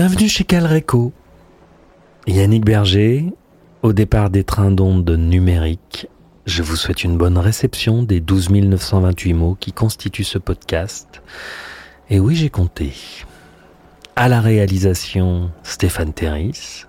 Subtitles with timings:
[0.00, 1.12] Bienvenue chez Calreco.
[2.28, 3.32] Yannick Berger,
[3.82, 6.06] au départ des trains d'ondes numériques,
[6.46, 11.20] je vous souhaite une bonne réception des 12 928 mots qui constituent ce podcast.
[12.10, 12.92] Et oui, j'ai compté.
[14.14, 16.84] À la réalisation, Stéphane Terris.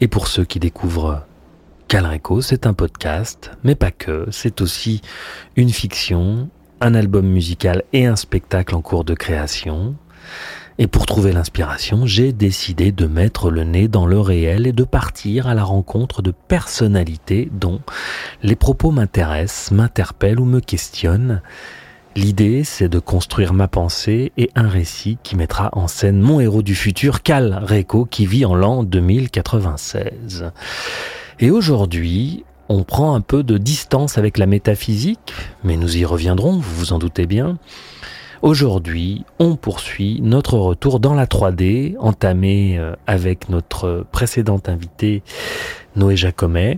[0.00, 1.26] Et pour ceux qui découvrent
[1.88, 5.02] Calreco, c'est un podcast, mais pas que, c'est aussi
[5.56, 6.48] une fiction,
[6.80, 9.94] un album musical et un spectacle en cours de création.
[10.82, 14.84] Et pour trouver l'inspiration, j'ai décidé de mettre le nez dans le réel et de
[14.84, 17.82] partir à la rencontre de personnalités dont
[18.42, 21.42] les propos m'intéressent, m'interpellent ou me questionnent.
[22.16, 26.62] L'idée, c'est de construire ma pensée et un récit qui mettra en scène mon héros
[26.62, 30.50] du futur, Cal Reco, qui vit en l'an 2096.
[31.40, 36.52] Et aujourd'hui, on prend un peu de distance avec la métaphysique, mais nous y reviendrons,
[36.52, 37.58] vous vous en doutez bien.
[38.42, 45.22] Aujourd'hui, on poursuit notre retour dans la 3D, entamé euh, avec notre précédente invité
[45.94, 46.76] Noé Jacomet.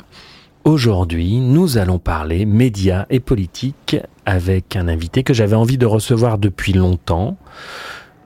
[0.65, 3.97] Aujourd'hui, nous allons parler médias et politique
[4.27, 7.37] avec un invité que j'avais envie de recevoir depuis longtemps.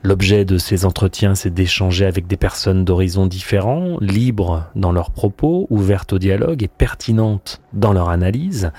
[0.03, 5.67] L'objet de ces entretiens, c'est d'échanger avec des personnes d'horizons différents, libres dans leurs propos,
[5.69, 8.71] ouvertes au dialogue et pertinentes dans leur analyse.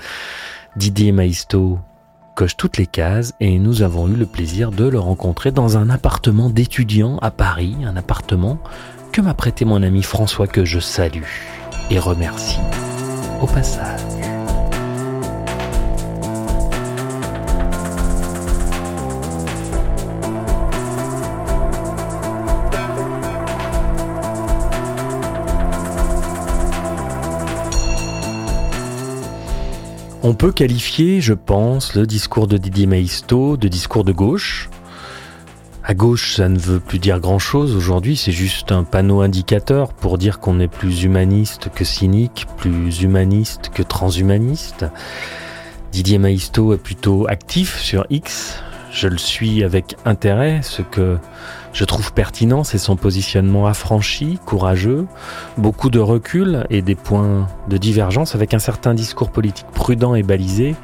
[0.74, 1.78] Didier Maisto
[2.38, 5.90] coche toutes les cases et nous avons eu le plaisir de le rencontrer dans un
[5.90, 8.60] appartement d'étudiant à Paris, un appartement
[9.10, 11.24] que m'a prêté mon ami François que je salue
[11.90, 12.60] et remercie
[13.42, 14.37] au passage.
[30.24, 34.68] On peut qualifier, je pense, le discours de Didier Maisto de discours de gauche.
[35.84, 40.18] À gauche, ça ne veut plus dire grand-chose aujourd'hui, c'est juste un panneau indicateur pour
[40.18, 44.86] dire qu'on est plus humaniste que cynique, plus humaniste que transhumaniste.
[45.92, 48.60] Didier Maisto est plutôt actif sur X,
[48.90, 51.18] je le suis avec intérêt, ce que
[51.72, 55.06] je trouve pertinent, c'est son positionnement affranchi, courageux,
[55.56, 60.22] beaucoup de recul et des points de divergence avec un certain discours politique prudent et
[60.22, 60.74] balisé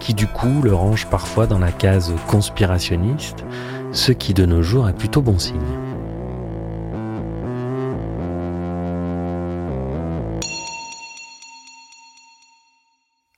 [0.00, 3.44] qui du coup le range parfois dans la case conspirationniste,
[3.92, 5.58] ce qui de nos jours est plutôt bon signe.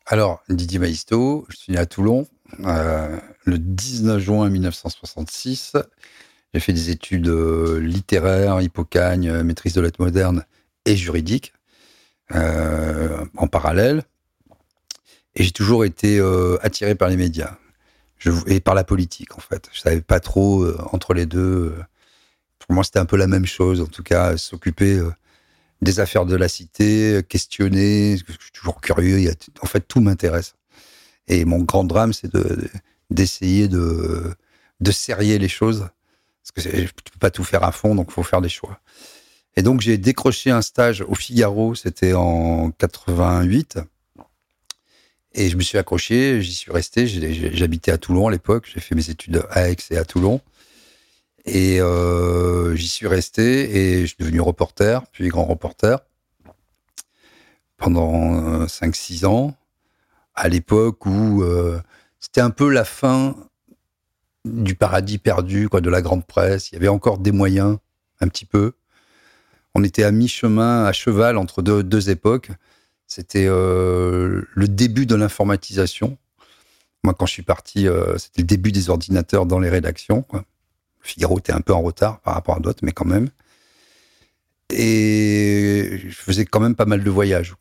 [0.06, 2.26] Alors, Didier Maisto, je suis né à Toulon
[2.64, 3.16] euh,
[3.50, 5.76] le 19 juin 1966.
[6.54, 10.44] J'ai fait des études euh, littéraires, hippocagne, euh, maîtrise de lettres modernes
[10.86, 11.52] et juridiques
[12.32, 14.04] en parallèle.
[15.34, 16.20] Et j'ai toujours été
[16.62, 17.56] attiré par les médias
[18.18, 19.68] je, et par la politique, en fait.
[19.72, 21.74] Je savais pas trop entre les deux.
[22.60, 25.00] pour moi, c'était un peu la même chose, en tout cas, s'occuper
[25.82, 28.16] des affaires de la cité, questionner.
[28.16, 29.28] Je suis toujours curieux.
[29.60, 30.54] en fait, tout m'intéresse.
[31.26, 32.32] Et mon grand drame, c'est
[33.10, 34.34] d'essayer de,
[34.80, 35.88] de, serrer les choses.
[36.42, 38.48] Parce que je ne peux pas tout faire à fond, donc il faut faire des
[38.48, 38.80] choix.
[39.56, 43.78] Et donc, j'ai décroché un stage au Figaro, c'était en 88.
[45.32, 47.06] Et je me suis accroché, j'y suis resté.
[47.06, 50.40] J'habitais à Toulon à l'époque, j'ai fait mes études à Aix et à Toulon.
[51.44, 56.00] Et euh, j'y suis resté et je suis devenu reporter, puis grand reporter
[57.80, 59.54] pendant 5-6 ans
[60.34, 61.80] à l'époque où euh,
[62.20, 63.34] c'était un peu la fin
[64.44, 66.70] du paradis perdu, quoi, de la grande presse.
[66.70, 67.78] Il y avait encore des moyens,
[68.20, 68.72] un petit peu.
[69.74, 72.50] On était à mi-chemin, à cheval entre deux, époques.
[73.06, 76.16] C'était euh, le début de l'informatisation.
[77.02, 80.22] Moi, quand je suis parti, euh, c'était le début des ordinateurs dans les rédactions.
[80.22, 80.44] Quoi.
[81.00, 83.30] Figaro était un peu en retard par rapport à d'autres, mais quand même.
[84.72, 87.54] Et je faisais quand même pas mal de voyages.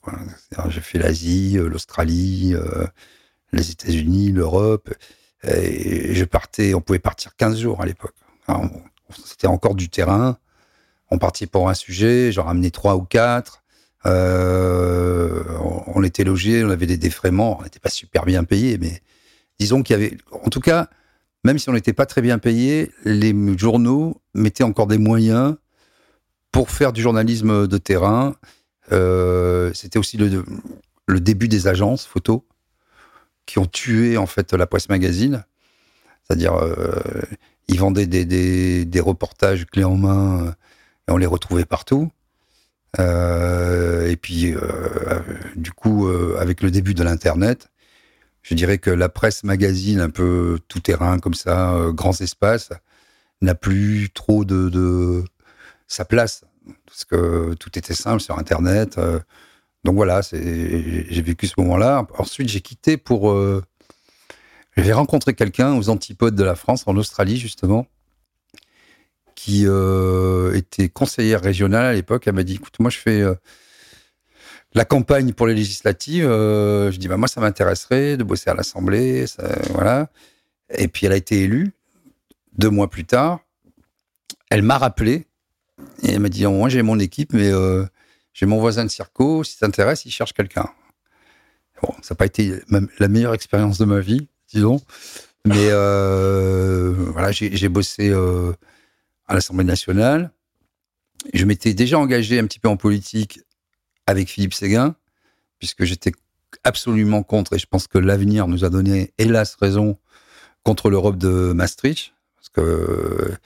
[0.68, 2.54] J'ai fait l'Asie, euh, l'Australie,
[3.52, 4.94] les États-Unis, l'Europe.
[5.44, 8.16] Je partais, on pouvait partir 15 jours à l'époque.
[9.26, 10.38] C'était encore du terrain.
[11.12, 13.64] On partait pour un sujet, j'en ramenais trois ou quatre.
[14.06, 15.44] Euh,
[15.88, 19.02] on était logés, on avait des défraiements, on n'était pas super bien payés, mais
[19.60, 20.88] disons qu'il y avait, en tout cas,
[21.44, 25.56] même si on n'était pas très bien payé, les journaux mettaient encore des moyens
[26.52, 28.36] pour faire du journalisme de terrain.
[28.92, 30.44] Euh, c'était aussi le,
[31.20, 32.46] début des agences photo
[33.50, 35.44] qui ont tué en fait la presse magazine.
[36.24, 37.02] C'est-à-dire, euh,
[37.68, 40.52] ils vendaient des, des, reportages clés en main euh,
[41.08, 42.12] et on les retrouvait partout.
[43.00, 44.54] et puis,
[45.56, 46.08] du coup,
[46.38, 47.70] avec le début de l'Internet,
[48.44, 52.70] je dirais que la presse magazine un peu tout terrain comme ça, grands espaces,
[53.42, 55.24] n'a plus trop de,
[55.88, 56.44] sa place
[56.86, 59.00] parce que tout était simple sur Internet.
[59.84, 62.06] Donc voilà, j'ai vécu ce moment-là.
[62.18, 63.34] Ensuite, j'ai quitté pour
[64.80, 67.86] j'avais rencontré quelqu'un aux antipodes de la France, en Australie justement,
[69.36, 72.28] qui euh, était conseillère régionale à l'époque.
[72.28, 73.36] Elle m'a dit, écoute, moi je fais euh,
[74.74, 76.26] la campagne pour les législatives.
[76.26, 79.26] Euh, je dis, bah, moi ça m'intéresserait de bosser à l'Assemblée,
[79.74, 80.10] voilà.
[80.70, 81.74] Et puis elle a été élue.
[82.58, 83.40] Deux mois plus tard,
[84.50, 85.28] elle m'a rappelé
[86.04, 87.52] et elle m'a dit, moi j'ai mon équipe, mais
[88.40, 89.44] j'ai mon voisin de circo.
[89.44, 90.70] Si t'intéresse, il cherche quelqu'un.
[91.82, 92.62] Bon, ça n'a pas été
[93.00, 94.82] la meilleure expérience de ma vie disons.
[95.46, 98.54] Mais euh, voilà, j'ai bossé euh,
[99.28, 100.32] à l'Assemblée nationale.
[101.34, 103.42] Je m'étais déjà engagé un petit peu en politique
[104.08, 104.96] avec Philippe Séguin,
[105.60, 106.12] puisque j'étais
[106.64, 109.98] absolument contre, et je pense que l'avenir nous a donné, hélas, raison,
[110.64, 113.38] contre l'Europe de Maastricht, parce que euh,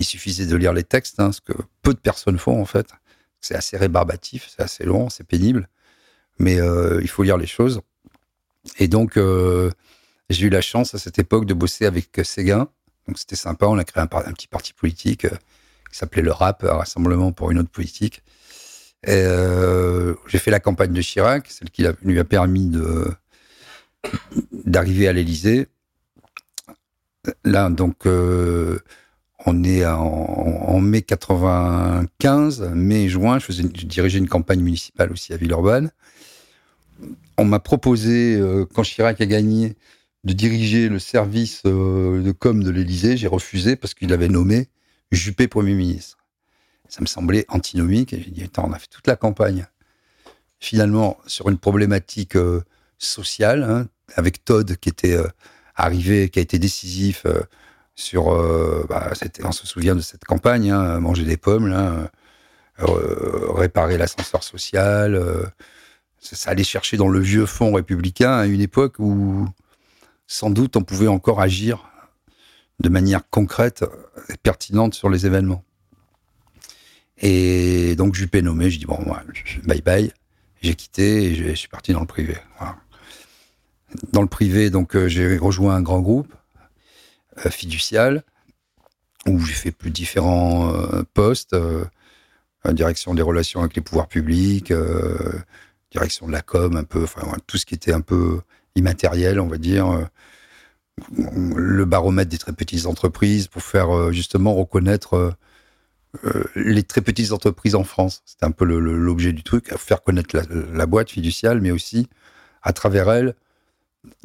[0.00, 2.88] il suffisait de lire les textes, hein, ce que peu de personnes font en fait.
[3.42, 5.68] C'est assez rébarbatif, c'est assez long, c'est pénible,
[6.38, 6.58] mais
[7.02, 7.82] il faut lire les choses.
[8.78, 9.18] Et donc,
[10.32, 12.68] j'ai eu la chance à cette époque de bosser avec euh, Séguin.
[13.06, 13.66] Donc c'était sympa.
[13.66, 15.36] On a créé un, petit parti politique euh,
[15.90, 18.22] qui s'appelait le RAP, Rassemblement pour une autre politique.
[19.08, 22.70] Euh, j'ai fait la campagne de Chirac, celle qui lui a permis
[24.52, 25.66] d'arriver à l'Élysée.
[27.44, 28.06] Là, donc,
[29.46, 33.38] on est en, mai 95, mai-juin.
[33.38, 35.90] Je, faisais, je dirigeais une campagne municipale aussi à Villeurbanne.
[37.38, 38.40] On m'a proposé,
[38.74, 39.76] quand Chirac a gagné,
[40.24, 43.16] de diriger le service euh, de com de l'Élysée.
[43.16, 44.68] J'ai refusé parce qu'il avait nommé
[45.10, 46.18] Juppé Premier ministre.
[46.88, 48.12] Ça me semblait antinomique.
[48.12, 49.66] Et j'ai dit, attends, on a fait toute la campagne.
[50.60, 52.62] Finalement, sur une problématique euh,
[52.98, 55.26] sociale, hein, avec Todd qui était euh,
[55.74, 57.26] arrivé, qui a été décisif
[57.94, 58.26] sur.
[58.88, 59.12] Bah,
[59.44, 62.10] on se souvient de cette campagne, hein, manger des pommes, là,
[62.78, 65.20] réparer l'ascenseur social.
[66.20, 69.46] ça allait chercher dans le vieux fond républicain à une époque où
[70.26, 71.90] sans doute on pouvait encore agir
[72.80, 73.84] de manière concrète
[74.28, 75.64] et pertinente sur les événements.
[77.18, 79.22] Et donc Juppé nommé, je dis bon, moi,
[79.64, 80.12] bye bye.
[80.60, 82.36] J'ai quitté et je suis parti dans le privé.
[84.12, 86.36] Dans le privé, donc euh, j'ai rejoint un grand groupe euh,
[87.50, 88.22] fiducial
[89.26, 91.56] où j'ai fait plus différents euh, postes,
[92.66, 94.72] direction des relations avec les pouvoirs publics,
[95.90, 98.40] direction de la com, un peu, enfin tout ce qui était un peu
[98.74, 100.04] immatériel, on va dire, euh,
[101.54, 105.34] le baromètre des très petites entreprises pour faire euh, justement reconnaître
[106.24, 108.22] euh, les très petites entreprises en France.
[108.24, 110.36] C'était un peu l'objet du truc, faire connaître
[110.72, 112.08] la, boîte fiduciale, mais aussi
[112.62, 113.34] à travers elle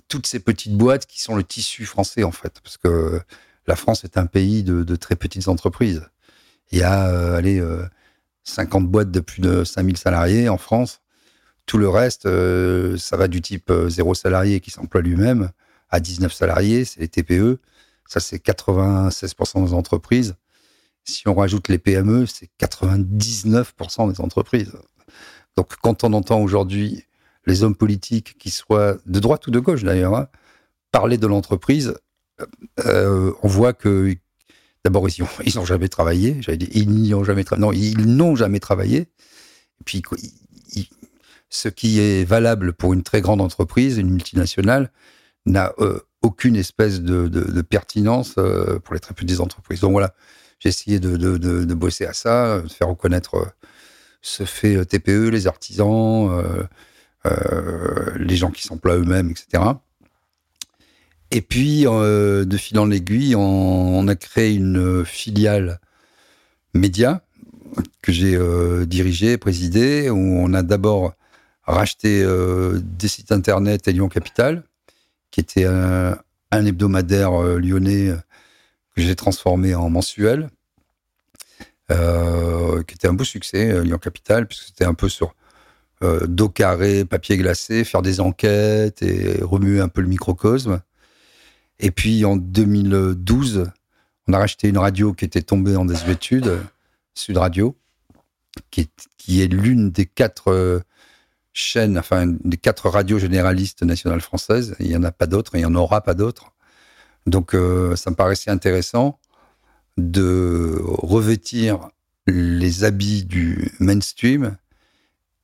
[0.07, 3.21] toutes ces petites boîtes qui sont le tissu français en fait, parce que
[3.67, 6.07] la France est un pays de, très petites entreprises.
[6.71, 7.61] Il y a, allez,
[8.47, 11.01] 50 boîtes de plus de 5000 salariés en France.
[11.65, 15.51] Tout le reste, euh, ça va du type euh, zéro salarié qui s'emploie lui-même
[15.89, 17.59] à 19 salariés, c'est les TPE.
[18.07, 20.35] Ça, c'est 96% des entreprises.
[21.03, 24.73] Si on rajoute les PME, c'est 99% des entreprises.
[25.57, 27.03] Donc, quand on entend aujourd'hui
[27.47, 30.27] les hommes politiques, qui soient de droite ou de gauche d'ailleurs, hein,
[30.91, 31.95] parler de l'entreprise,
[32.85, 34.15] euh, on voit que
[34.85, 36.39] d'abord ils n'ont jamais travaillé.
[36.71, 37.65] ils n'y jamais travaillé.
[37.65, 38.99] Non, ils n'ont jamais travaillé.
[39.79, 40.03] Et puis
[41.49, 44.91] ce qui est valable pour une très grande entreprise, une multinationale,
[45.45, 49.79] n'a euh, aucune espèce de, pertinence euh, pour les très petites entreprises.
[49.81, 50.13] Donc voilà,
[50.59, 53.45] j'ai essayé de, bosser à ça, de faire reconnaître euh,
[54.21, 56.29] ce fait TPE, les artisans,
[57.25, 59.63] les gens qui s'emploient eux-mêmes, etc.
[61.31, 65.79] Et puis, de fil en aiguille, on, a créé une filiale
[66.73, 67.21] média
[68.01, 68.39] que j'ai
[68.85, 71.13] dirigée, présidée, où on a d'abord
[71.67, 74.63] racheté euh, des sites internet à Lyon Capital,
[75.31, 76.17] qui était un,
[76.51, 78.15] hebdomadaire euh, lyonnais euh,
[78.95, 80.49] que j'ai transformé en mensuel,
[81.89, 85.35] qui était un beau succès, Lyon Capital, puisque c'était un peu sur
[86.01, 90.81] dos carré, papier glacé, faire des enquêtes et remuer un peu le microcosme.
[91.79, 93.71] Et puis en 2012,
[94.27, 96.59] on a racheté une radio qui était tombée en désuétude,
[97.13, 97.75] Sud Radio,
[98.71, 98.89] qui
[99.41, 100.81] est, l'une des quatre
[101.53, 104.75] chaînes, enfin des quatre radios généralistes nationales françaises.
[104.79, 106.53] Il n'y en a pas d'autres, il n'y en aura pas d'autres.
[107.25, 109.19] Donc euh, ça me paraissait intéressant
[109.97, 111.89] de revêtir
[112.27, 114.57] les habits du mainstream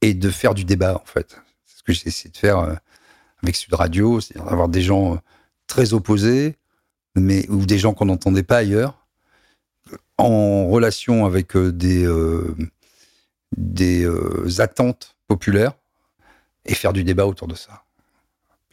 [0.03, 1.38] et de faire du débat, en fait.
[1.65, 2.75] C'est ce que j'ai essayé de faire euh,
[3.41, 5.17] avec Sud Radio, c'est-à-dire d'avoir des gens euh,
[5.65, 6.57] très opposés,
[7.15, 9.07] mais ou des gens qu'on n'entendait pas ailleurs,
[10.17, 12.05] en relation avec euh, des,
[13.55, 15.74] des attentes populaires
[16.65, 17.83] et faire du débat autour de ça.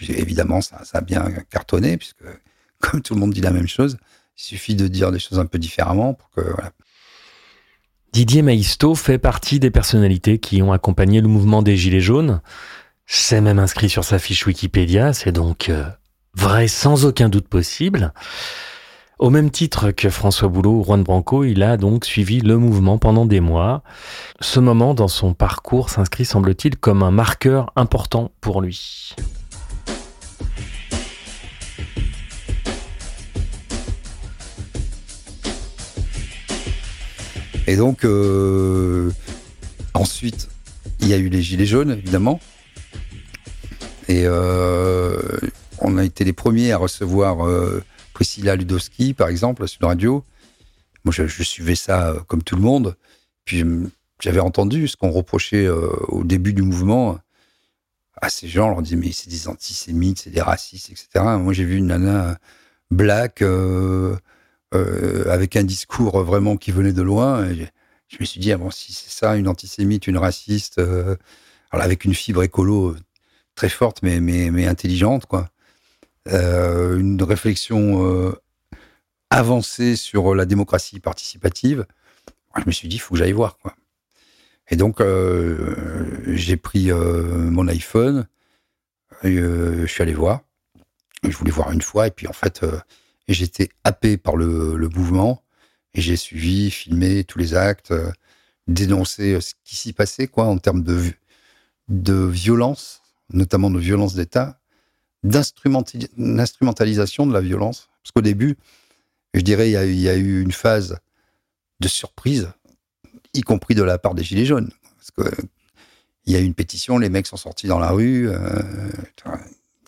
[0.00, 2.24] Évidemment, ça, a bien cartonné, puisque
[2.80, 3.98] comme tout le monde dit la même chose,
[4.36, 6.40] il suffit de dire des choses un peu différemment pour que.
[8.12, 12.40] Didier Maisto fait partie des personnalités qui ont accompagné le mouvement des Gilets jaunes.
[13.06, 15.84] C'est même inscrit sur sa fiche Wikipédia, c'est donc euh,
[16.34, 18.12] vrai sans aucun doute possible.
[19.20, 22.98] Au même titre que François Boulot ou Juan Branco, il a donc suivi le mouvement
[22.98, 23.82] pendant des mois.
[24.40, 29.14] Ce moment dans son parcours s'inscrit, semble-t-il, comme un marqueur important pour lui.
[37.70, 39.12] Et donc, euh,
[39.94, 40.48] ensuite,
[40.98, 42.40] il y a eu les Gilets jaunes, évidemment.
[44.08, 45.16] Et euh,
[45.78, 47.80] on a été les premiers à recevoir euh,
[48.12, 50.24] Priscilla Ludowski, par exemple, sur la radio.
[51.04, 52.96] Moi, je, suivais ça comme tout le monde.
[53.44, 53.62] Puis,
[54.20, 57.20] j'avais entendu ce qu'on reprochait au début du mouvement
[58.20, 58.66] à ces gens.
[58.66, 61.24] On leur disait, mais c'est des antisémites, c'est des racistes, etc.
[61.38, 62.36] Moi, j'ai vu une nana
[62.90, 63.44] black
[64.72, 67.48] avec un discours vraiment qui venait de loin.
[67.52, 71.16] je me suis dit, ah bon, si c'est ça, une antisémite, une raciste, euh,
[71.72, 72.96] avec une fibre écolo
[73.54, 75.48] très forte, mais, mais, mais intelligente, quoi.
[76.28, 78.34] Euh, une réflexion
[79.30, 81.86] avancée sur la démocratie participative.
[82.56, 83.74] Je me suis dit, il faut que j'aille voir, quoi.
[84.68, 85.02] Et donc,
[86.26, 88.28] j'ai pris mon iPhone,
[89.24, 90.42] je suis allé voir.
[91.22, 92.64] Je voulais voir une fois, et puis en fait,
[93.30, 95.44] et j'étais happé par le, mouvement.
[95.94, 98.10] Et j'ai suivi, filmé tous les actes, euh,
[98.66, 101.12] dénoncé euh, ce qui s'y passait, quoi, en termes de,
[101.88, 104.58] de violence, notamment de violence d'État,
[105.22, 107.88] d'instrumentalisation de la violence.
[108.02, 108.58] Parce qu'au début,
[109.32, 110.98] je dirais, il y, a, eu une phase
[111.78, 112.50] de surprise,
[113.32, 114.72] y compris de la part des Gilets jaunes.
[116.26, 118.40] Il y a eu une pétition, les mecs sont sortis dans la rue, euh,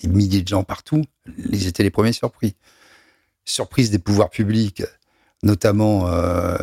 [0.00, 1.02] des milliers de gens partout.
[1.38, 2.54] Ils étaient les premiers surpris
[3.44, 4.82] surprise des pouvoirs publics,
[5.42, 6.56] notamment euh,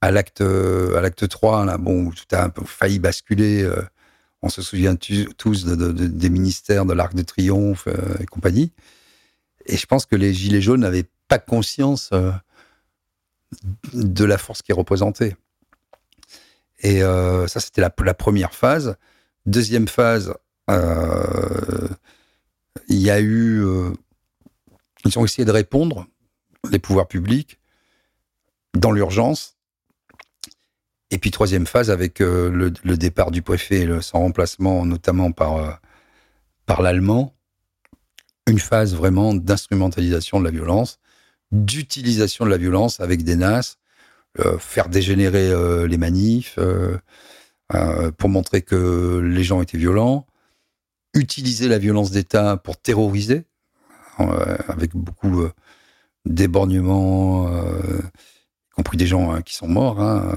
[0.00, 3.62] à l'acte à l'acte 3, là, bon, où tout a un peu failli basculer.
[3.62, 3.82] Euh,
[4.42, 8.72] on se souvient tous des ministères de l'Arc de Triomphe euh, et compagnie.
[9.66, 12.10] Et je pense que les Gilets jaunes n'avaient pas conscience
[13.92, 15.36] de la force qui est représentée.
[16.80, 18.96] Et ça, c'était la, première phase.
[19.46, 20.34] Deuxième phase,
[20.68, 21.94] il
[22.88, 23.64] y a eu
[25.04, 26.06] ils ont essayé de répondre,
[26.70, 27.58] les pouvoirs publics,
[28.74, 29.56] dans l'urgence.
[31.10, 35.56] Et puis troisième phase avec euh, le, départ du préfet le, son remplacement, notamment par,
[35.58, 35.70] euh,
[36.64, 37.34] par l'allemand.
[38.48, 40.98] Une phase vraiment d'instrumentalisation de la violence,
[41.52, 43.76] d'utilisation de la violence avec des NAS,
[44.40, 45.52] euh, faire dégénérer
[45.86, 46.58] les manifs
[48.18, 50.26] pour montrer que les gens étaient violents,
[51.14, 53.44] utiliser la violence d'État pour terroriser,
[54.68, 55.52] avec beaucoup euh,
[56.24, 60.34] d'éborgnements, euh, y compris des gens hein, qui sont morts, hein,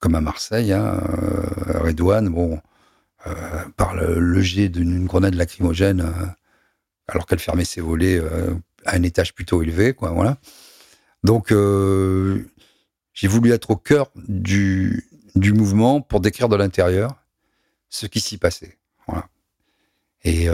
[0.00, 1.00] comme à Marseille, hein,
[1.80, 2.60] Redouane, bon,
[3.76, 6.12] par le, jet d'une grenade lacrymogène,
[7.06, 8.20] alors qu'elle fermait ses volets
[8.84, 9.94] à un étage plutôt élevé.
[11.22, 11.54] Donc,
[13.12, 15.04] j'ai voulu être au cœur du,
[15.36, 17.14] mouvement pour décrire de l'intérieur
[17.88, 18.78] ce qui s'y passait.
[20.24, 20.48] Et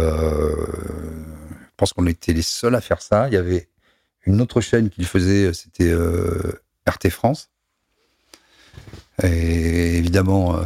[1.78, 3.28] pense qu'on était les seuls à faire ça.
[3.28, 3.68] Il y avait
[4.26, 7.50] une autre chaîne qui le faisait, c'était euh, RT France.
[9.22, 10.64] Et évidemment, euh,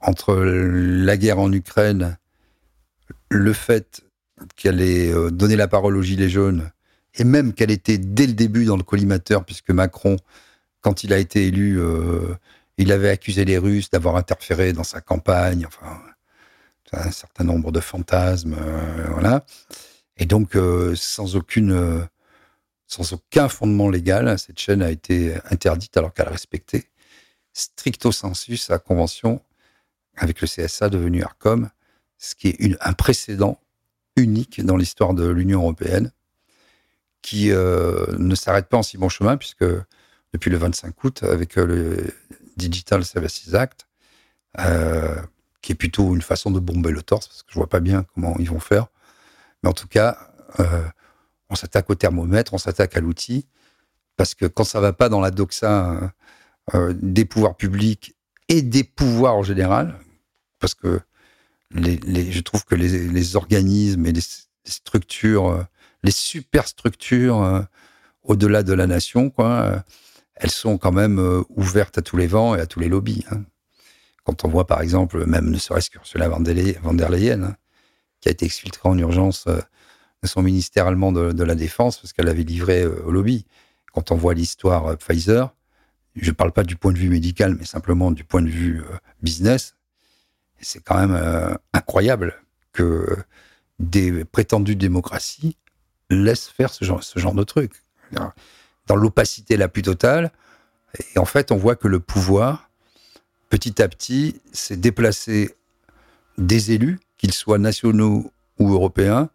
[0.00, 2.18] entre la guerre en Ukraine,
[3.28, 4.02] le fait
[4.56, 6.70] qu'elle ait euh, donné la parole aux Gilets jaunes,
[7.14, 10.16] et même qu'elle était dès le début dans le collimateur, puisque Macron,
[10.80, 11.80] quand il a été élu,
[12.76, 15.98] il avait accusé les Russes d'avoir interféré dans sa campagne, enfin,
[16.92, 18.56] un certain nombre de fantasmes,
[19.12, 19.46] voilà.
[20.18, 22.06] Et donc, euh, euh,
[22.86, 26.86] sans aucun fondement légal, cette chaîne a été interdite alors qu'elle respectait
[27.52, 29.42] stricto sensu sa convention
[30.16, 31.70] avec le CSA devenu ARCOM,
[32.18, 33.60] ce qui est un précédent
[34.16, 36.12] unique dans l'histoire de l'Union européenne,
[37.22, 39.64] qui euh, ne s'arrête pas en si bon chemin, puisque
[40.32, 42.14] depuis le 25 août, avec le
[42.56, 43.86] Digital Services Act,
[45.60, 48.04] qui est plutôt une façon de bomber le torse, parce que je vois pas bien
[48.14, 48.88] comment ils vont faire,
[49.62, 50.18] mais en tout cas,
[50.60, 50.82] euh,
[51.48, 53.46] on s'attaque au thermomètre, on s'attaque à l'outil,
[54.16, 56.12] parce que quand ça va pas dans la doxa
[56.74, 58.16] euh, des pouvoirs publics
[58.48, 59.94] et des pouvoirs en général,
[60.58, 61.00] parce que
[61.70, 64.22] je trouve que les, organismes et les,
[64.64, 65.62] structures, euh,
[66.02, 67.62] les superstructures euh,
[68.24, 69.84] au-delà de la nation, quoi,
[70.34, 73.24] elles sont quand même ouvertes à tous les vents et à tous les lobbies.
[73.30, 73.44] Hein.
[74.24, 77.56] Quand on voit, par exemple, même ne serait-ce qu'Ursula von der Leyen, hein,
[78.28, 82.42] a été exfiltrée en urgence de son ministère allemand de, la Défense parce qu'elle avait
[82.42, 83.46] livré au lobby.
[83.92, 85.54] Quand on voit l'histoire Pfizer,
[86.16, 88.80] je ne parle pas du point de vue médical, mais simplement du point de vue
[88.80, 89.76] euh, business,
[90.60, 92.34] c'est quand même euh, incroyable
[92.72, 93.16] que
[93.78, 95.56] des prétendues démocraties
[96.08, 97.72] laissent faire ce genre, ce genre de truc.
[98.86, 100.30] Dans l'opacité la plus totale,
[101.14, 102.70] et en fait, on voit que le pouvoir,
[103.50, 105.54] petit à petit, s'est déplacé
[106.38, 109.30] des élus, qu'ils soient nationaux ou européens,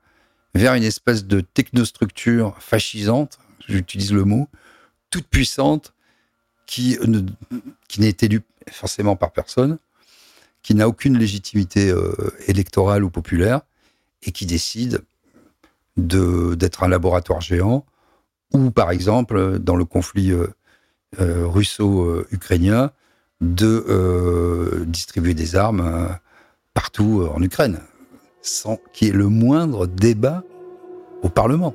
[0.53, 4.47] vers une espèce de technostructure fascisante, j'utilise le mot,
[5.09, 5.93] toute puissante,
[6.65, 6.97] qui,
[7.97, 9.77] n'est élu forcément par personne,
[10.63, 12.13] qui n'a aucune légitimité euh,
[12.47, 13.61] électorale ou populaire,
[14.23, 15.01] et qui décide
[15.97, 17.85] d'être un laboratoire géant,
[18.53, 20.47] ou par exemple, dans le conflit euh,
[21.19, 22.91] euh, russo-ukrainien,
[23.41, 26.15] de distribuer des armes
[26.73, 27.79] partout en Ukraine,
[28.41, 30.43] sans qu'il y ait le moindre débat
[31.23, 31.73] au Parlement.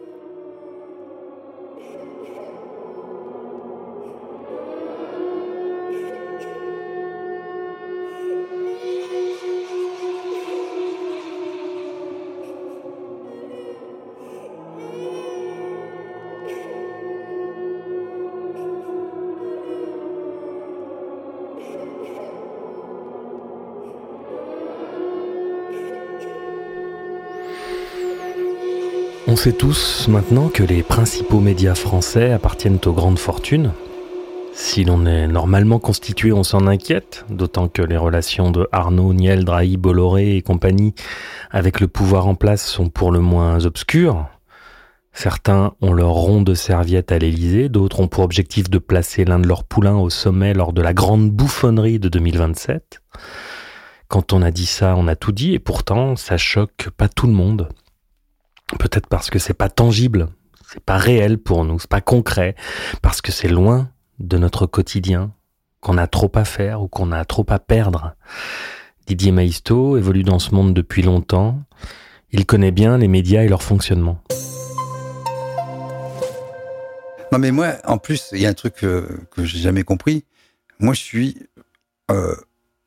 [29.36, 33.72] On sait tous maintenant que les principaux médias français appartiennent aux grandes fortunes.
[34.54, 39.44] Si l'on est normalement constitué, on s'en inquiète, d'autant que les relations de Arnaud, Niel,
[39.44, 40.94] Drahi, Bolloré et compagnie
[41.50, 44.26] avec le pouvoir en place sont pour le moins obscures.
[45.12, 49.38] Certains ont leur rond de serviette à l'Élysée, d'autres ont pour objectif de placer l'un
[49.38, 53.02] de leurs poulains au sommet lors de la grande bouffonnerie de 2027.
[54.08, 57.26] Quand on a dit ça, on a tout dit, et pourtant, ça choque pas tout
[57.26, 57.68] le monde.
[58.78, 60.28] Peut-être parce que c'est pas tangible,
[60.68, 62.56] c'est pas réel pour nous, c'est pas concret,
[63.00, 65.32] parce que c'est loin de notre quotidien,
[65.80, 68.16] qu'on a trop à faire ou qu'on a trop à perdre.
[69.06, 71.62] Didier Maisto évolue dans ce monde depuis longtemps.
[72.32, 74.20] Il connaît bien les médias et leur fonctionnement.
[77.30, 80.24] Non mais moi, en plus, il y a un truc que, que j'ai jamais compris.
[80.80, 81.38] Moi, je suis
[82.10, 82.34] euh,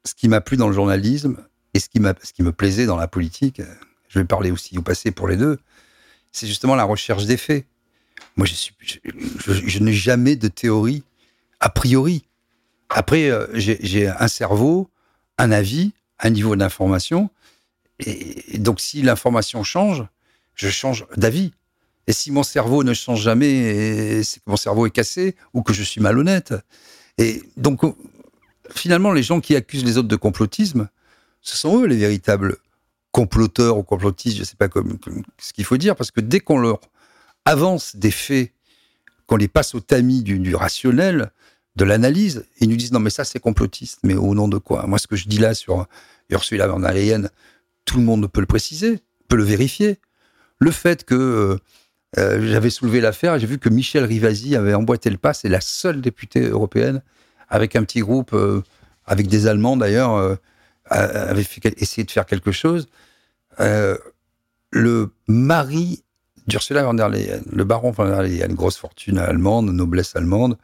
[0.04, 1.38] ce qui m'a plu dans le journalisme
[1.74, 3.62] et ce qui, ce qui me plaisait dans la politique.
[4.10, 5.58] Je vais parler aussi au passé pour les deux
[6.32, 7.66] c'est justement la recherche des faits.
[8.36, 8.74] Moi, je, suis,
[9.46, 11.04] je, n'ai jamais de théorie
[11.60, 12.24] a priori.
[12.90, 14.90] Après, euh, j'ai un cerveau,
[15.38, 17.30] un avis, un niveau d'information.
[18.00, 20.06] Et, donc, si l'information change,
[20.56, 21.54] je change d'avis.
[22.08, 25.74] Et si mon cerveau ne change jamais, c'est que mon cerveau est cassé ou que
[25.74, 26.54] je suis malhonnête.
[27.18, 27.82] Et donc,
[28.74, 30.90] finalement, les gens qui accusent les autres de complotisme,
[31.42, 32.58] ce sont eux les véritables
[33.12, 34.98] comploteurs ou complotistes, je ne sais pas comme,
[35.40, 36.80] ce qu'il faut dire, parce que dès qu'on leur
[37.46, 38.54] avance des faits,
[39.26, 41.32] qu'on les passe au tamis du, rationnel,
[41.76, 44.86] de l'analyse, ils nous disent non mais ça c'est complotiste, mais au nom de quoi?
[44.88, 45.88] Moi ce que je dis là sur
[46.30, 47.30] Ursula von der Leyen,
[47.86, 49.98] tout le monde peut le préciser, peut le vérifier.
[50.60, 51.58] Le fait que euh,
[52.18, 55.62] euh, j'avais soulevé l'affaire, j'ai vu que Michel Rivasi avait emboîté le pas, c'est la
[55.62, 57.02] seule députée européenne
[57.48, 58.62] avec un petit groupe, euh,
[59.06, 60.38] avec des Allemands d'ailleurs,
[60.90, 61.46] avait
[61.78, 62.88] essayé de faire quelque chose.
[63.60, 63.98] Euh,
[64.72, 66.04] le mari
[66.48, 70.58] d'Ursula von der Leyen, le baron von der Leyen, grosse fortune allemande, noblesse allemande,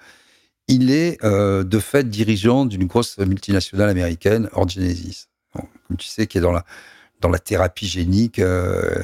[0.67, 6.39] il est euh, de fait dirigeant d'une grosse multinationale américaine, Orgenesis, comme tu sais, qui
[6.39, 6.65] est dans la,
[7.21, 9.03] dans la thérapie génique, euh,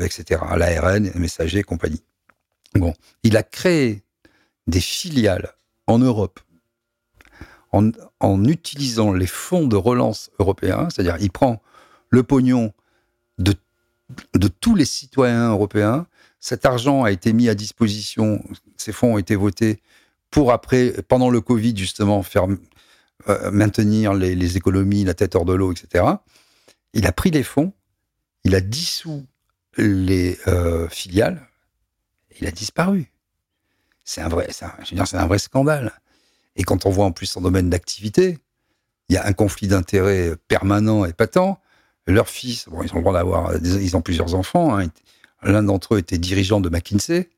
[0.00, 2.02] etc., l'ARN, messager et compagnie.
[2.74, 4.02] Bon, il a créé
[4.66, 5.54] des filiales
[5.86, 6.40] en Europe
[7.72, 11.62] en, utilisant les fonds de relance européens, c'est-à-dire il prend
[12.10, 12.72] le pognon
[13.38, 13.54] de,
[14.60, 16.06] tous les citoyens européens.
[16.40, 18.42] Cet argent a été mis à disposition,
[18.76, 19.82] ces fonds ont été votés
[20.30, 22.46] pour après, pendant le Covid, justement, faire
[23.28, 26.04] euh, maintenir les, économies, la tête hors de l'eau, etc.
[26.94, 27.72] Il a pris les fonds,
[28.44, 29.26] il a dissous
[29.76, 31.46] les euh, filiales,
[32.40, 33.12] il a disparu.
[34.04, 35.92] C'est un un vrai scandale.
[36.58, 38.38] Et quand on voit en plus son domaine d'activité,
[39.08, 41.58] il y a un conflit d'intérêts permanent et patent.
[42.06, 44.78] Leurs fils, bon, ils ont le droit d'avoir, ils ont plusieurs enfants.
[44.78, 44.88] Hein.
[45.42, 47.30] L'un d'entre eux était dirigeant de McKinsey.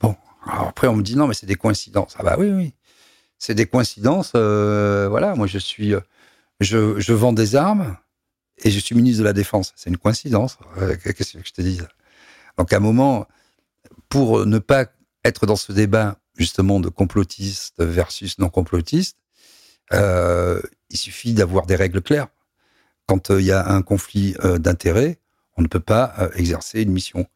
[0.00, 0.14] Bon,
[0.46, 2.14] alors après on me dit non, mais c'est des coïncidences.
[2.18, 2.72] Ah bah oui, oui.
[3.38, 4.32] c'est des coïncidences.
[4.34, 6.00] euh, voilà, moi je suis, euh,
[6.60, 7.96] je, je vends des armes
[8.62, 9.72] et je suis ministre de la Défense.
[9.76, 10.58] C'est une coïncidence.
[10.78, 11.80] Euh, Qu'est-ce que je te dis
[12.56, 13.26] Donc à un moment,
[14.08, 14.86] pour ne pas
[15.24, 19.18] être dans ce débat justement de complotiste versus non complotiste,
[19.92, 22.28] euh, il suffit d'avoir des règles claires.
[23.06, 25.18] Quand euh, il y a un conflit euh, d'intérêts,
[25.56, 27.26] on ne peut pas exercer une mission.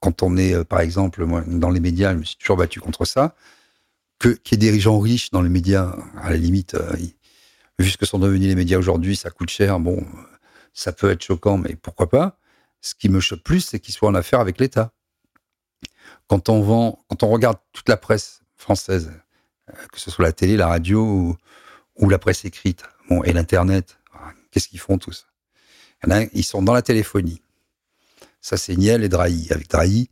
[0.00, 3.06] Quand on est, par exemple, moi, dans les médias, je me suis toujours battu contre
[3.06, 3.34] ça,
[4.18, 6.76] que qu'il y ait des gens riches dans les médias, à la limite,
[7.78, 9.80] vu ce que sont devenus les médias aujourd'hui, ça coûte cher.
[9.80, 10.04] Bon,
[10.74, 12.38] ça peut être choquant, mais pourquoi pas
[12.82, 14.92] Ce qui me choque plus, c'est qu'ils soient en affaire avec l'État.
[16.40, 19.12] Quand on regarde toute la presse française,
[19.70, 21.36] euh, que ce soit la télé, la radio
[21.96, 25.26] ou, la presse écrite, bon, et l'internet, ah, qu'est-ce qu'ils font tous?
[26.32, 27.40] Ils sont dans la téléphonie.
[28.40, 29.46] Ça, c'est Niel et Drahi.
[29.50, 30.10] Avec Drahi,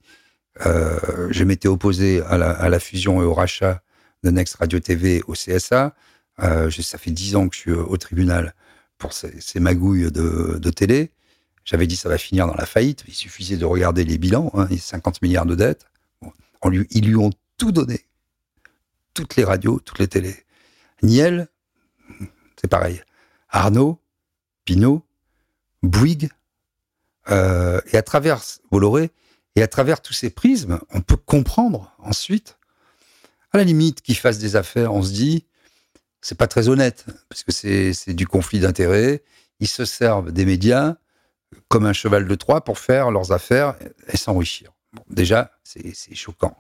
[0.65, 3.83] euh, je m'étais opposé à la, fusion et au rachat
[4.23, 5.95] de Next Radio TV au CSA.
[6.43, 8.55] Euh, ça fait dix ans que je suis au tribunal
[8.97, 11.11] pour ces, magouilles de, télé.
[11.65, 13.05] J'avais dit ça va finir dans la faillite.
[13.07, 15.87] Il suffisait de regarder les bilans, hein, les 50 milliards de dettes.
[16.65, 18.07] Ils lui ont tout donné.
[19.15, 20.45] Toutes les radios, toutes les télés.
[21.03, 21.49] Niel,
[22.61, 23.03] c'est pareil.
[23.49, 24.01] Arnaud,
[24.65, 25.05] Pinot,
[25.83, 26.31] Bouygues,
[27.31, 29.11] euh, et à travers Bolloré,
[29.57, 32.59] et à travers tous ces prismes, on peut comprendre ensuite,
[33.53, 35.45] à la limite, qu'ils fassent des affaires, on se dit,
[36.23, 39.23] c'est pas très honnête, parce que c'est du conflit d'intérêts.
[39.61, 40.97] Ils se servent des médias
[41.69, 43.77] comme un cheval de Troie pour faire leurs affaires
[44.09, 44.73] et s'enrichir.
[45.09, 46.57] Déjà, c'est choquant.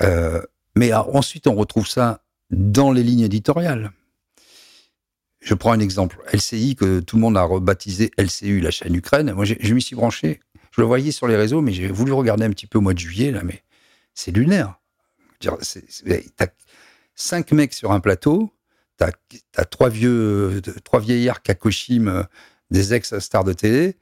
[0.00, 0.42] Euh,
[0.74, 3.92] mais ensuite, on retrouve ça dans les lignes éditoriales.
[5.40, 6.22] Je prends un exemple.
[6.32, 9.32] LCI, que tout le monde a rebaptisé LCU, la chaîne Ukraine.
[9.32, 10.40] Moi, je m'y suis branché.
[10.72, 12.94] Je le voyais sur les réseaux, mais j'ai voulu regarder un petit peu au mois
[12.94, 13.62] de juillet, mais
[14.14, 14.80] c'est lunaire.
[15.40, 16.46] T'as
[17.14, 18.52] cinq mecs sur un plateau,
[18.96, 19.10] t'as
[19.56, 22.22] as trois vieux, trois vieillards Kakoshim, euh,
[22.70, 23.96] des ex-stars de télé,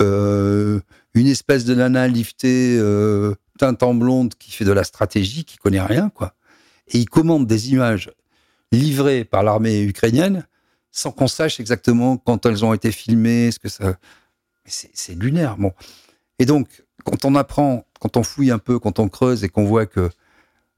[0.00, 0.80] euh,
[1.14, 5.56] une espèce de nana liftée, euh, teinte en blonde qui fait de la stratégie, qui
[5.56, 6.34] connaît rien, quoi.
[6.88, 8.10] Et ils commandent des images
[8.72, 10.46] livrées par l'armée ukrainienne
[10.92, 13.96] sans qu'on sache exactement quand elles ont été filmées, ce que ça.
[14.64, 15.56] C'est lunaire.
[15.58, 15.72] Bon.
[16.38, 19.64] Et donc, quand on apprend, quand on fouille un peu, quand on creuse et qu'on
[19.64, 20.10] voit que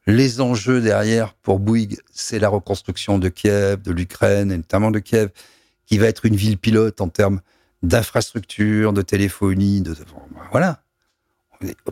[0.06, 4.98] les enjeux derrière pour Bouygues, c'est la reconstruction de Kiev, de l'Ukraine, et notamment de
[4.98, 5.30] Kiev,
[5.86, 7.40] qui va être une ville pilote en termes
[7.82, 10.04] d'infrastructure, de téléphonie, de, de-
[10.50, 10.82] voilà.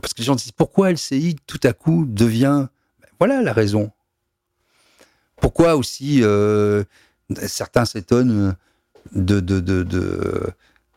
[0.01, 2.69] Parce que les gens disent pourquoi LCI tout à coup devient,
[3.01, 3.91] ben voilà la raison.
[5.41, 6.85] Pourquoi aussi euh,
[7.47, 8.57] certains s'étonnent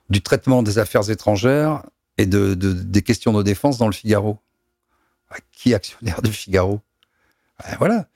[0.10, 1.84] du traitement des affaires étrangères
[2.18, 4.40] et de, de- des questions de défense dans le Figaro.
[5.30, 6.82] Ah, Qui est actionnaire du Figaro?
[7.64, 8.08] Ben Voilà.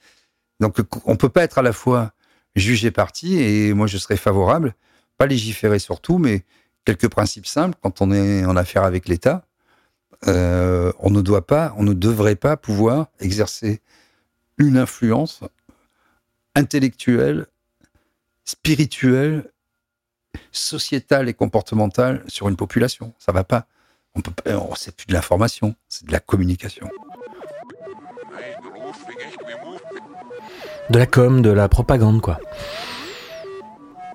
[0.60, 2.12] Donc on peut pas être à la fois
[2.54, 4.74] juge et parti, et moi je serais favorable,
[5.18, 6.44] pas légiférer sur tout, mais
[6.84, 9.44] quelques principes simples quand on est en affaire avec l'État.
[10.26, 13.80] euh, on ne doit pas, on ne devrait pas pouvoir exercer
[14.58, 15.40] une influence
[16.54, 17.46] intellectuelle,
[18.44, 19.50] spirituelle,
[20.52, 23.12] sociétale et comportementale sur une population.
[23.18, 23.66] Ça va pas.
[24.14, 24.58] On peut pas.
[24.76, 26.88] C'est plus de l'information, c'est de la communication.
[30.90, 32.38] De la com, de la propagande, quoi.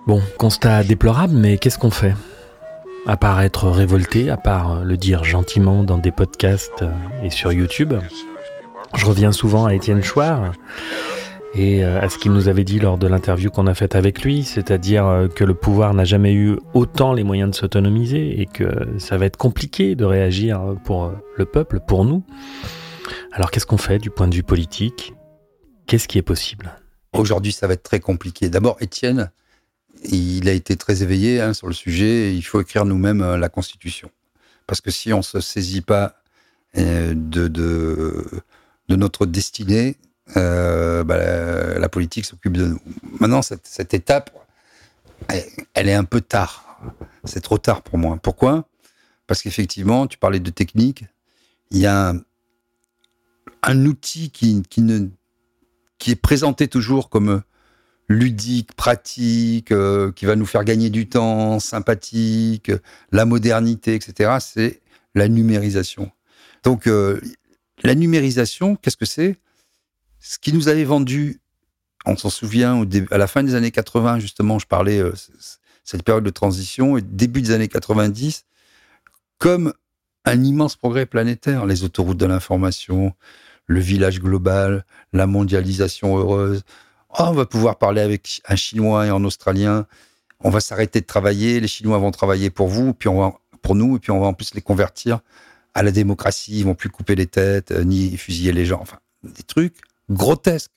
[0.07, 2.13] Bon, constat déplorable, mais qu'est-ce qu'on fait?
[3.09, 6.91] À part être révolté, à part euh, le dire gentiment dans des podcasts euh,
[7.23, 7.95] et sur YouTube,
[8.95, 10.51] je reviens souvent à Étienne Chouard
[11.55, 14.21] et euh, à ce qu'il nous avait dit lors de l'interview qu'on a faite avec
[14.21, 18.69] lui, c'est-à-dire que le pouvoir n'a jamais eu autant les moyens de s'autonomiser et que
[18.99, 22.23] ça va être compliqué de réagir pour le peuple, pour nous.
[23.31, 25.15] Alors qu'est-ce qu'on fait du point de vue politique?
[25.87, 26.77] Qu'est-ce qui est possible?
[27.13, 28.49] Aujourd'hui, ça va être très compliqué.
[28.49, 29.31] D'abord, Étienne,
[30.03, 32.35] il a été très éveillé hein, sur le sujet.
[32.35, 34.09] Il faut écrire nous-mêmes euh, la Constitution.
[34.67, 36.21] Parce que si on ne se saisit pas
[36.77, 38.43] euh, de, de,
[38.89, 39.97] notre destinée,
[40.37, 42.81] euh, bah, la, politique s'occupe de nous.
[43.19, 44.31] Maintenant, cette, étape,
[45.73, 46.79] elle, est un peu tard.
[47.23, 48.19] C'est trop tard pour moi.
[48.21, 48.67] Pourquoi?
[49.27, 51.05] Parce qu'effectivement, tu parlais de technique.
[51.71, 52.13] Il y a
[53.63, 57.41] un, outil qui, qui est présenté toujours comme
[58.09, 62.71] ludique, pratique, euh, qui va nous faire gagner du temps, sympathique,
[63.11, 64.81] la modernité, etc., c'est
[65.13, 66.11] la numérisation.
[66.63, 67.21] Donc, euh,
[67.83, 69.37] la numérisation, qu'est-ce que c'est?
[70.19, 71.39] Ce qui nous avait vendu,
[72.05, 75.13] on s'en souvient, à la fin des années 80, justement, je parlais euh,
[75.83, 78.45] cette période de transition, et début des années 90,
[79.37, 79.71] comme
[80.25, 83.13] un immense progrès planétaire, les autoroutes de l'information,
[83.67, 86.63] le village global, la mondialisation heureuse.
[87.11, 89.85] Oh, on va pouvoir parler avec un Chinois et un Australien.
[90.41, 91.59] On va s'arrêter de travailler.
[91.59, 94.27] Les Chinois vont travailler pour vous, puis on va, pour nous, et puis on va
[94.27, 95.19] en plus les convertir
[95.73, 96.59] à la démocratie.
[96.59, 98.79] Ils vont plus couper les têtes, euh, ni fusiller les gens.
[98.81, 99.77] Enfin, des trucs
[100.09, 100.71] grotesques.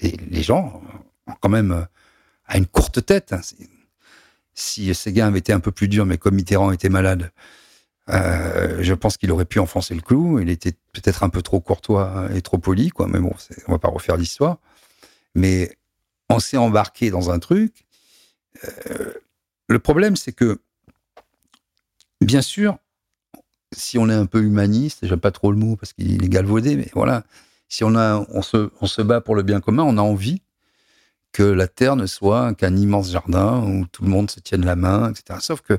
[0.00, 0.80] Et les gens,
[1.40, 1.82] quand même, euh,
[2.46, 3.32] à une courte tête.
[3.32, 3.40] Hein.
[4.54, 7.30] Si Séguin avait été un peu plus dur, mais comme Mitterrand était malade,
[8.10, 10.40] euh, je pense qu'il aurait pu enfoncer le clou.
[10.40, 13.06] Il était peut-être un peu trop courtois et trop poli, quoi.
[13.06, 13.32] Mais bon,
[13.66, 14.58] on va pas refaire l'histoire.
[15.38, 15.76] Mais
[16.28, 17.86] on s'est embarqué dans un truc.
[18.64, 19.14] Euh,
[19.68, 20.58] le problème, c'est que,
[22.20, 22.78] bien sûr,
[23.72, 26.76] si on est un peu humaniste, j'aime pas trop le mot parce qu'il est galvaudé,
[26.76, 27.24] mais voilà,
[27.68, 30.42] si on, a, on, se, on se bat pour le bien commun, on a envie
[31.32, 34.76] que la Terre ne soit qu'un immense jardin où tout le monde se tienne la
[34.76, 35.38] main, etc.
[35.42, 35.78] Sauf que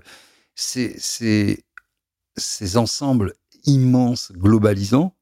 [0.55, 3.33] c'est ces ensembles
[3.65, 5.15] immenses, globalisants,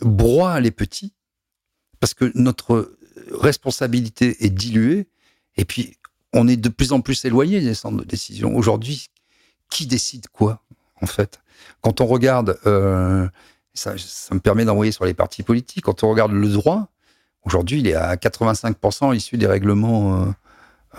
[0.00, 1.14] broient les petits,
[2.00, 2.97] parce que notre
[3.32, 5.08] responsabilité est diluée,
[5.56, 5.96] et puis
[6.32, 8.56] on est de plus en plus éloigné des centres de décision.
[8.56, 9.08] Aujourd'hui,
[9.70, 10.62] qui décide quoi,
[11.00, 11.40] en fait?
[11.80, 13.28] Quand on regarde, euh,
[13.74, 13.94] ça,
[14.32, 16.88] me permet d'envoyer sur les partis politiques, quand on regarde le droit,
[17.44, 20.26] aujourd'hui, il est à 85% issu des règlements euh,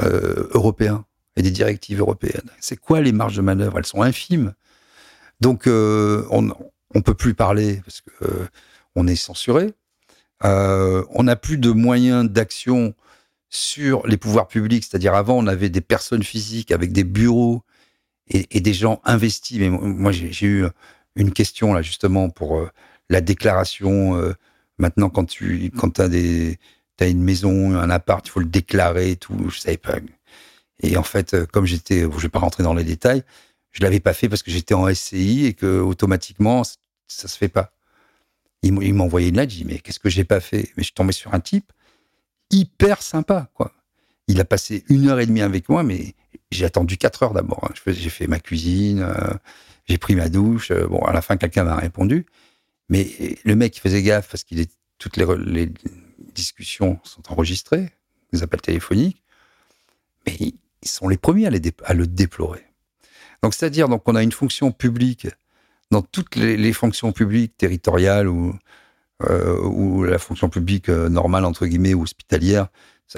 [0.02, 2.50] euh, européens et des directives européennes.
[2.60, 3.78] C'est quoi les marges de manœuvre?
[3.78, 4.54] Elles sont infimes.
[5.42, 6.42] Donc, on
[6.96, 8.48] ne peut plus parler parce que euh,
[8.96, 9.74] on est censuré.
[10.44, 12.94] Euh, on n'a plus de moyens d'action
[13.50, 14.84] sur les pouvoirs publics.
[14.84, 17.64] C'est-à-dire, avant, on avait des personnes physiques avec des bureaux
[18.28, 19.60] et, des gens investis.
[19.60, 20.66] Mais moi, j'ai eu
[21.16, 22.70] une question, là, justement, pour
[23.10, 24.22] la déclaration.
[24.78, 26.60] maintenant, quand tu quand as, des,
[27.02, 29.50] une maison, un appart, il faut le déclarer et tout.
[29.50, 29.96] Je savais pas.
[30.82, 33.24] Et en fait, comme j'étais, je vais pas rentrer dans les détails,
[33.72, 37.50] je l'avais pas fait parce que j'étais en SCI et que automatiquement ça se fait
[37.50, 37.72] pas.
[38.62, 40.72] Il m'a envoyé une lettre, j'ai dit mais qu'est-ce que j'ai pas fait?
[40.76, 41.72] Mais je suis tombé sur un type
[42.52, 43.74] hyper sympa quoi.
[44.28, 46.14] Il a passé une heure et demie avec moi, mais
[46.52, 47.64] j'ai attendu quatre heures d'abord.
[47.64, 47.74] Hein.
[47.88, 49.34] J'ai fait ma cuisine, euh,
[49.88, 50.72] j'ai pris ma douche.
[50.72, 52.26] Euh, bon, à la fin, quelqu'un m'a répondu.
[52.90, 55.72] Mais le mec, il faisait gaffe parce qu'il est toutes les,
[56.34, 57.90] discussions sont enregistrées,
[58.32, 59.24] les appels téléphoniques.
[60.28, 61.52] Mais ils sont les premiers à,
[61.86, 62.66] à le déplorer.
[63.42, 65.28] Donc, c'est-à-dire, donc, on a une fonction publique
[65.92, 68.58] dans toutes les, fonctions publiques territoriales ou,
[69.24, 72.68] euh, la fonction publique euh, normale, entre guillemets, ou hospitalière.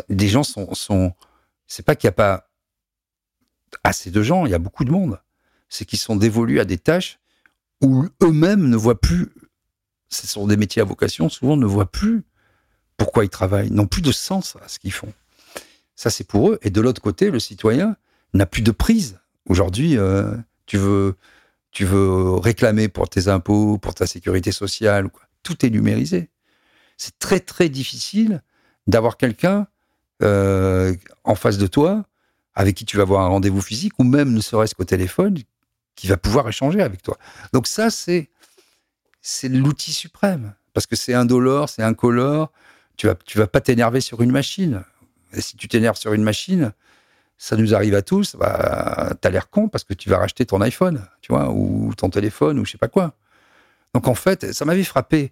[0.09, 1.13] des gens sont, sont
[1.67, 2.49] c'est pas qu'il n'y a pas
[3.83, 5.19] assez de gens, il y a beaucoup de monde.
[5.69, 7.19] C'est qu'ils sont dévolus à des tâches
[7.81, 9.29] où eux-mêmes ne voient plus,
[10.09, 12.23] ce sont des métiers à vocation, souvent ne voient plus
[12.97, 15.13] pourquoi ils travaillent, n'ont plus de sens à ce qu'ils font.
[15.95, 16.59] Ça, c'est pour eux.
[16.61, 17.95] Et de l'autre côté, le citoyen
[18.33, 21.15] n'a plus de prise Aujourd'hui, euh, tu veux
[21.71, 25.09] tu veux réclamer pour tes impôts, pour ta sécurité sociale,
[25.43, 26.29] tout est numérisé.
[26.97, 28.43] C'est très très difficile
[28.87, 29.67] d'avoir quelqu'un
[30.21, 32.05] euh, en face de toi
[32.53, 35.37] avec qui tu vas avoir un rendez-vous physique ou même ne serait-ce qu'au téléphone
[35.95, 37.17] qui va pouvoir échanger avec toi.
[37.53, 38.29] Donc ça c'est
[39.43, 42.51] l'outil suprême parce que c'est indolore, c'est incolore.
[42.97, 44.83] Tu vas tu vas pas t'énerver sur une machine.
[45.33, 46.73] Et si tu t'énerves sur une machine,
[47.41, 50.61] ça nous arrive à tous, bah, t'as l'air con parce que tu vas racheter ton
[50.61, 53.13] iPhone, tu vois, ou ton téléphone, ou je sais pas quoi.
[53.93, 55.31] Donc en fait, ça m'avait frappé.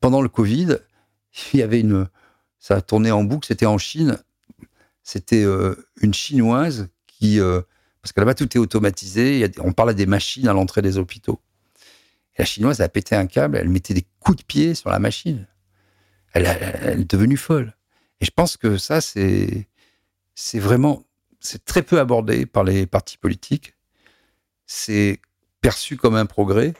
[0.00, 0.76] Pendant le Covid,
[1.52, 2.08] il y avait une,
[2.58, 4.18] ça a tourné en boucle, c'était en Chine.
[5.02, 7.60] C'était euh, une chinoise qui, euh,
[8.02, 11.40] parce que là-bas tout est automatisé, on parle à des machines à l'entrée des hôpitaux.
[12.34, 14.98] Et la chinoise a pété un câble, elle mettait des coups de pied sur la
[14.98, 15.46] machine.
[16.32, 16.46] Elle,
[16.82, 17.74] elle est devenue folle.
[18.20, 19.68] Et je pense que ça, c'est,
[20.34, 21.06] c'est vraiment
[21.40, 23.75] c'est très peu abordé par les partis politiques.
[24.66, 25.20] C'est
[25.60, 26.74] perçu comme un progrès,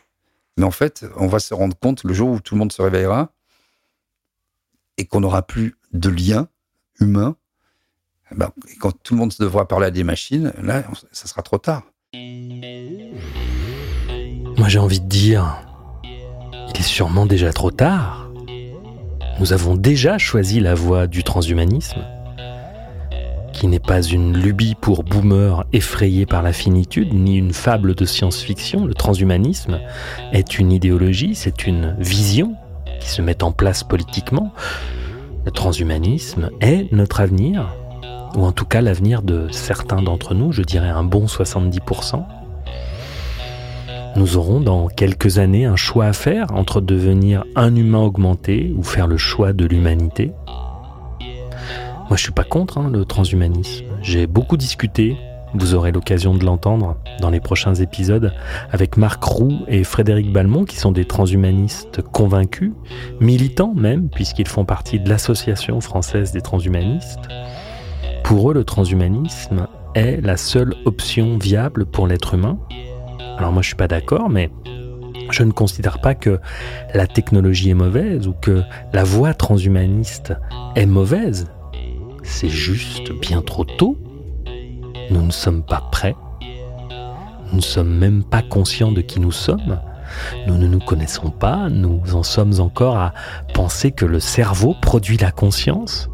[0.57, 2.83] mais en fait, on va se rendre compte le jour où tout le monde se
[2.83, 3.33] réveillera
[4.99, 6.49] et qu'on n'aura plus de lien
[7.01, 7.37] humain.
[8.33, 11.83] Ben, quand tout le monde devra parler à des machines, là, ça sera trop tard.
[14.57, 15.63] Moi, j'ai envie de dire,
[16.05, 18.31] il est sûrement déjà trop tard.
[19.39, 22.16] Nous avons déjà choisi la voie du transhumanisme
[23.57, 28.05] qui n'est pas une lubie pour boomers effrayés par la finitude, ni une fable de
[28.05, 28.85] science-fiction.
[28.85, 29.81] Le transhumanisme
[30.33, 32.55] est une idéologie, c'est une vision
[33.01, 34.53] qui se met en place politiquement.
[35.47, 37.75] Le transhumanisme est notre avenir,
[38.37, 42.25] ou en tout cas l'avenir de certains d'entre nous, je dirais un bon 70%.
[44.17, 48.83] Nous aurons dans quelques années un choix à faire entre devenir un humain augmenté ou
[48.83, 50.33] faire le choix de l'humanité.
[52.09, 53.85] Moi, je suis pas contre hein, le transhumanisme.
[54.01, 55.17] J'ai beaucoup discuté,
[55.55, 58.33] Vous aurez l'occasion de l'entendre dans les prochains épisodes
[58.71, 62.73] avec Marc Roux et Frédéric Balmont, qui sont des transhumanistes convaincus,
[63.21, 67.29] militants même, puisqu'ils font partie de l'Association française des transhumanistes.
[68.23, 72.59] Pour eux, le transhumanisme est la seule option viable pour l'être humain.
[73.39, 74.51] Alors moi, je suis pas d'accord, mais
[75.31, 76.39] je ne considère pas que
[76.95, 80.35] la technologie est mauvaise ou que la voie transhumaniste
[80.77, 81.47] est mauvaise.
[82.29, 83.97] C'est juste bien trop tôt.
[85.11, 86.15] Nous ne sommes pas prêts.
[87.51, 89.81] Nous ne sommes même pas conscients de qui nous sommes.
[90.47, 93.15] Nous ne nous connaissons pas, nous en sommes encore à
[93.55, 96.11] penser que le cerveau produit la conscience.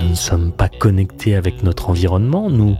[0.00, 2.76] Nous ne sommes pas connectés avec notre environnement, nous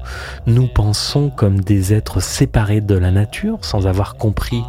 [0.47, 4.62] nous pensons comme des êtres séparés de la nature sans avoir compris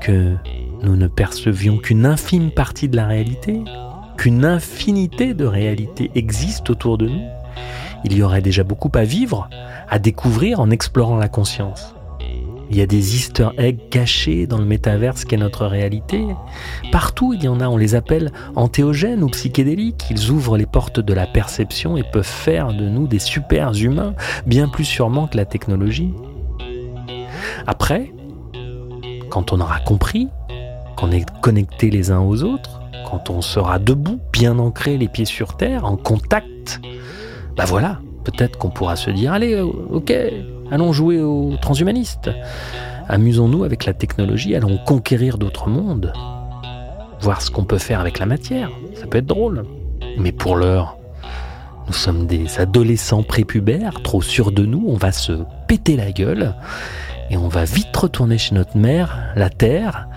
[0.00, 0.34] que
[0.82, 3.62] nous ne percevions qu'une infime partie de la réalité,
[4.18, 7.41] qu'une infinité de réalités existent autour de nous.
[8.04, 9.48] Il y aurait déjà beaucoup à vivre,
[9.88, 11.94] à découvrir en explorant la conscience.
[12.70, 16.24] Il y a des easter eggs cachés dans le métaverse qu'est notre réalité.
[16.90, 20.06] Partout, il y en a, on les appelle antéogènes ou psychédéliques.
[20.10, 24.14] Ils ouvrent les portes de la perception et peuvent faire de nous des super humains,
[24.46, 26.14] bien plus sûrement que la technologie.
[27.66, 28.10] Après,
[29.28, 30.28] quand on aura compris
[30.96, 35.26] qu'on est connectés les uns aux autres, quand on sera debout, bien ancré, les pieds
[35.26, 36.80] sur terre, en contact,
[37.56, 40.12] bah voilà, peut-être qu'on pourra se dire, allez, ok,
[40.72, 42.30] Allons jouer aux transhumanistes.
[43.06, 46.14] Amusons-nous avec la technologie, allons conquérir d'autres mondes.
[47.20, 48.70] Voir ce qu'on peut faire avec la matière.
[48.94, 49.64] Ça peut être drôle.
[50.16, 50.96] Mais pour l'heure,
[51.88, 56.54] nous sommes des adolescents prépubères, trop sûrs de nous, on va se péter la gueule
[57.28, 60.08] et on va vite retourner chez notre mère, la terre,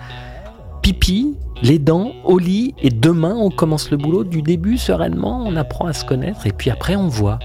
[0.80, 5.56] pipi, les dents, au lit, et demain on commence le boulot du début sereinement, on
[5.56, 7.38] apprend à se connaître et puis après on voit.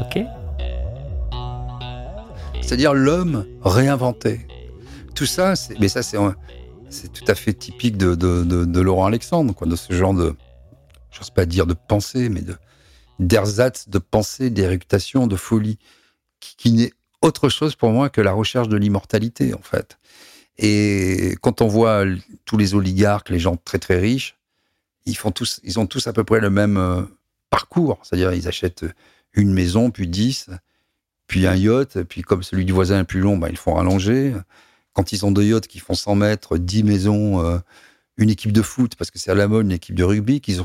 [0.00, 0.20] Ok?
[2.60, 4.46] C'est-à-dire l'homme réinventé.
[5.14, 6.16] Tout ça, mais ça c'est
[6.88, 10.34] c'est tout à fait typique de, de, Laurent Alexandre, quoi, de ce genre de,
[11.10, 12.56] j'ose pas dire de pensée, mais de
[13.18, 15.78] d'ersatz, de pensée, d'éructation, de folie,
[16.40, 19.98] qui, n'est autre chose pour moi que la recherche de l'immortalité, en fait.
[20.58, 22.04] Et quand on voit
[22.44, 24.36] tous les oligarques, les gens très très riches,
[25.06, 27.02] ils font tous, ils ont tous à peu près le même euh,
[27.50, 28.84] parcours, c'est-à-dire ils achètent
[29.32, 30.50] une maison puis dix,
[31.26, 34.34] puis un yacht, puis comme celui du voisin est plus long, bah, ils font rallonger.
[34.92, 37.58] Quand ils ont deux yachts qui font 100 mètres, 10 maisons, euh,
[38.18, 40.60] une équipe de foot, parce que c'est à la mode, une équipe de rugby, qu'ils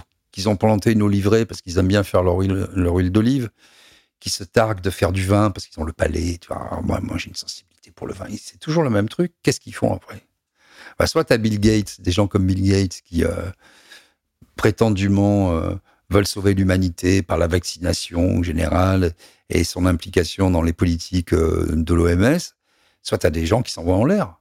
[0.49, 3.49] ont, planté une oliverie parce qu'ils aiment bien faire leur huile, d'olive,
[4.19, 6.39] qui se targuent de faire du vin parce qu'ils ont le palais.
[6.83, 8.27] Moi, moi j'ai une sensibilité pour le vin.
[8.39, 9.33] C'est toujours le même truc.
[9.43, 10.25] Qu'est-ce qu'ils font après?
[10.99, 13.31] Bah, Soit tu as Bill Gates, des gens comme Bill Gates qui euh,
[14.55, 15.75] prétendument euh,
[16.09, 19.13] veulent sauver l'humanité par la vaccination générale
[19.49, 22.39] et son implication dans les politiques euh, de l'OMS,
[23.01, 24.39] soit tu as des gens qui s'envoient en l'air.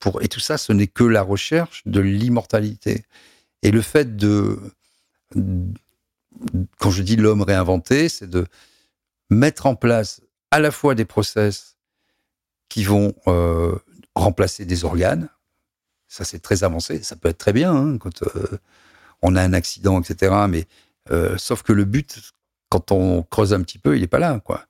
[0.00, 3.04] Pour, et tout ça, ce n'est que la recherche de l'immortalité.
[3.62, 4.58] Et le fait de,
[6.78, 8.46] quand je dis l'homme réinventé, c'est de
[9.30, 10.20] mettre en place
[10.50, 11.73] à la fois des process
[12.74, 13.76] qui vont euh,
[14.16, 15.28] remplacer des organes.
[16.08, 17.04] Ça, c'est très avancé.
[17.04, 18.58] Ça peut être très bien hein, quand euh,
[19.22, 20.34] on a un accident, etc.
[20.48, 20.66] Mais
[21.36, 22.32] sauf que le but,
[22.70, 24.66] quand on creuse un petit peu, il n'est pas là, quoi.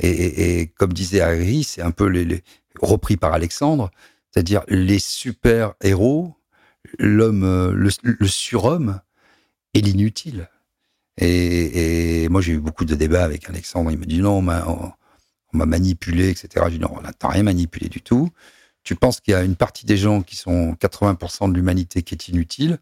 [0.00, 2.42] Et, comme disait Harry, c'est un peu les,
[2.80, 3.90] repris par Alexandre,
[4.30, 6.34] c'est-à-dire les super héros,
[6.98, 8.98] l'homme, le, surhomme
[9.74, 10.48] et l'inutile.
[11.18, 13.90] Et, moi, j'ai eu beaucoup de débats avec Alexandre.
[13.90, 14.92] Il me dit non, on
[15.52, 16.64] m'a manipulé, etc.
[16.66, 18.30] Je dis non, on n'a rien manipulé du tout.
[18.84, 22.14] Tu penses qu'il y a une partie des gens qui sont 80% de l'humanité qui
[22.14, 22.78] est inutile,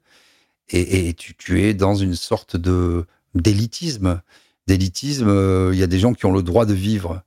[0.72, 3.04] et, tu, tu, es dans une sorte de
[3.34, 4.22] d'élitisme
[4.70, 7.22] d'élitisme, euh, il y a des gens qui ont le droit de vivre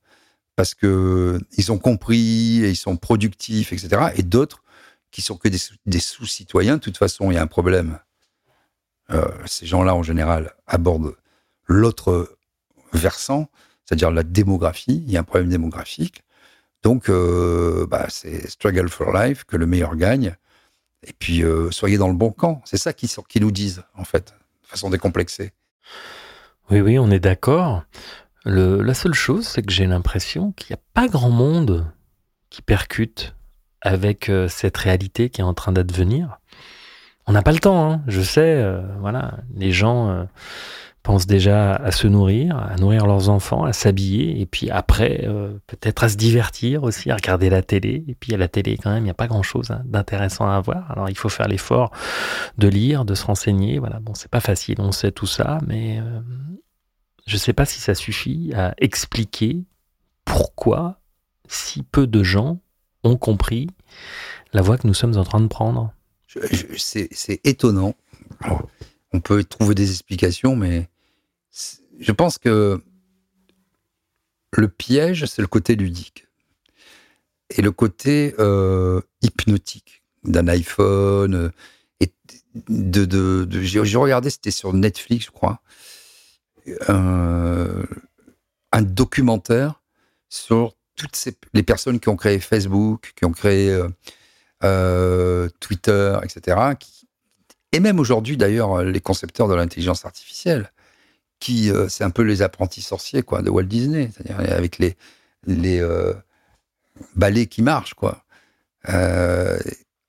[0.55, 4.13] parce que ils ont compris et ils sont productifs, etc.
[4.15, 4.63] Et d'autres
[5.11, 6.75] qui sont que des, sous-citoyens.
[6.75, 7.99] De toute façon, il y a un problème.
[9.11, 11.15] Euh, ces gens-là, en général, abordent
[11.67, 12.37] l'autre
[12.93, 13.49] versant,
[13.85, 15.03] c'est-à-dire la démographie.
[15.05, 16.23] Il y a un problème démographique.
[16.83, 20.35] Donc, euh, bah, c'est struggle for life, que le meilleur gagne.
[21.05, 22.61] Et puis, soyez dans le bon camp.
[22.65, 25.51] C'est ça qu'ils qui nous disent, en fait, de façon décomplexée.
[26.71, 27.83] Oui, oui, on est d'accord.
[28.45, 31.91] La seule chose, c'est que j'ai l'impression qu'il n'y a pas grand monde
[32.49, 33.35] qui percute
[33.81, 36.39] avec euh, cette réalité qui est en train d'advenir.
[37.25, 38.01] On n'a pas le temps, hein.
[38.07, 40.23] je sais, euh, voilà, les gens euh,
[41.03, 45.27] pensent déjà à se nourrir, à nourrir leurs enfants, à s'habiller, et puis après,
[45.67, 48.05] peut-être à se divertir aussi, à regarder la télé.
[48.07, 50.59] Et puis à la télé, quand même, il n'y a pas grand-chose hein, d'intéressant à
[50.61, 50.89] voir.
[50.91, 51.91] Alors il faut faire l'effort
[52.57, 53.79] de lire, de se renseigner.
[53.79, 56.01] Voilà, bon, c'est pas facile, on sait tout ça, mais
[57.27, 59.63] je ne sais pas si ça suffit à expliquer
[60.25, 61.01] pourquoi
[61.47, 62.59] si peu de gens
[63.03, 63.67] ont compris
[64.53, 65.93] la voie que nous sommes en train de prendre
[66.77, 67.93] C'est étonnant.
[69.11, 70.87] On peut trouver des explications, mais
[71.99, 72.81] je pense que
[74.51, 76.27] le piège, c'est le côté ludique.
[77.49, 81.35] Et le côté euh, hypnotique d'un iPhone.
[81.35, 81.49] euh,
[81.99, 82.11] Et
[83.61, 85.61] j'ai regardé, c'était sur Netflix, je crois,
[86.89, 87.83] euh,
[88.71, 89.81] un documentaire
[90.29, 93.77] sur toutes ces, les personnes qui ont créé Facebook, qui ont créé
[95.59, 96.57] Twitter, etc.
[97.73, 100.71] et même aujourd'hui, d'ailleurs, les concepteurs de l'intelligence artificielle,
[101.49, 104.95] euh, c'est un peu les apprentis sorciers quoi, de Walt Disney, c'est-à-dire avec les,
[105.47, 106.13] euh,
[107.15, 107.93] balais qui marchent.
[107.93, 108.23] Quoi.
[108.89, 109.57] Euh,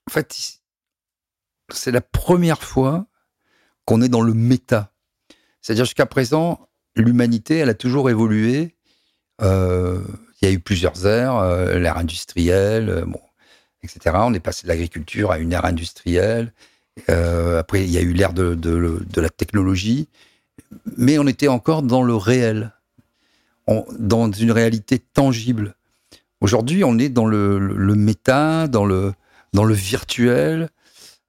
[0.09, 0.59] en fait,
[1.72, 3.07] c'est la première fois
[3.85, 4.93] qu'on est dans le méta.
[5.61, 8.74] C'est-à-dire jusqu'à présent, l'humanité, elle a toujours évolué.
[9.41, 9.47] Il
[10.43, 11.43] y a eu plusieurs ères,
[11.78, 13.20] l'ère industrielle, bon,
[13.82, 14.16] etc.
[14.20, 16.53] On est passé de l'agriculture à une ère industrielle.
[17.09, 20.09] Après, il y a eu l'ère de la technologie.
[20.96, 22.72] Mais on était encore dans le réel,
[23.98, 25.74] dans une réalité tangible.
[26.40, 29.14] Aujourd'hui, on est dans le, le- méta, dans le,
[29.52, 30.68] dans le virtuel.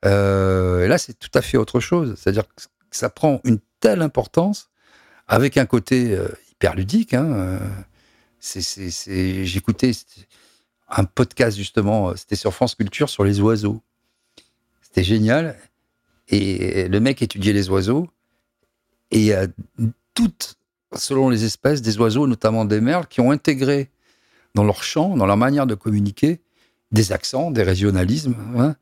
[0.03, 2.15] Euh, et là, c'est tout à fait autre chose.
[2.17, 4.69] C'est-à-dire que ça prend une telle importance
[5.27, 7.13] avec un côté euh, hyper ludique.
[7.13, 7.59] Hein, euh,
[9.45, 9.91] J'écoutais
[10.89, 13.81] un podcast justement, c'était sur France Culture sur les oiseaux.
[14.81, 15.57] C'était génial.
[16.27, 18.07] Et le mec étudiait les oiseaux
[19.11, 19.47] et euh,
[20.13, 20.55] toutes,
[20.95, 23.89] selon les espèces, des oiseaux, notamment des merles, qui ont intégré
[24.53, 26.41] dans leur chant, dans leur manière de communiquer,
[26.91, 28.75] des accents, des régionalismes, hein,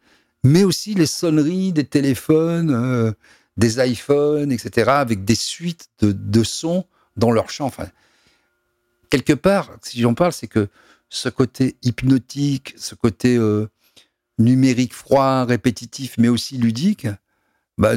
[0.43, 3.11] mais aussi les sonneries des téléphones, euh,
[3.57, 7.65] des iPhones, etc., avec des suites de, de sons dans leur chant.
[7.65, 7.87] Enfin,
[9.09, 10.67] quelque part, si j'en parle, c'est que
[11.09, 13.67] ce côté hypnotique, ce côté euh,
[14.39, 17.07] numérique froid, répétitif, mais aussi ludique,
[17.77, 17.93] bah,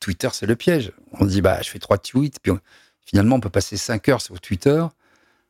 [0.00, 0.92] Twitter, c'est le piège.
[1.12, 2.52] On dit, bah, je fais trois tweets, puis
[3.04, 4.84] finalement, on peut passer cinq heures sur Twitter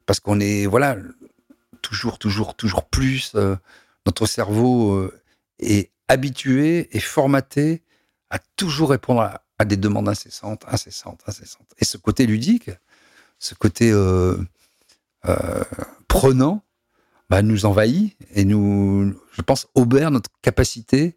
[0.06, 0.96] parce qu'on est, voilà,
[1.82, 3.32] toujours, toujours, toujours plus.
[3.34, 3.56] euh,
[4.06, 5.20] notre cerveau euh,
[5.58, 7.82] est habitué et formaté
[8.30, 9.20] à toujours répondre
[9.58, 11.68] à, des demandes incessantes, incessantes, incessantes.
[11.78, 12.70] Et ce côté ludique,
[13.38, 14.38] ce côté euh,
[16.08, 16.64] prenant,
[17.28, 21.16] bah, nous envahit et nous, je pense, obère notre capacité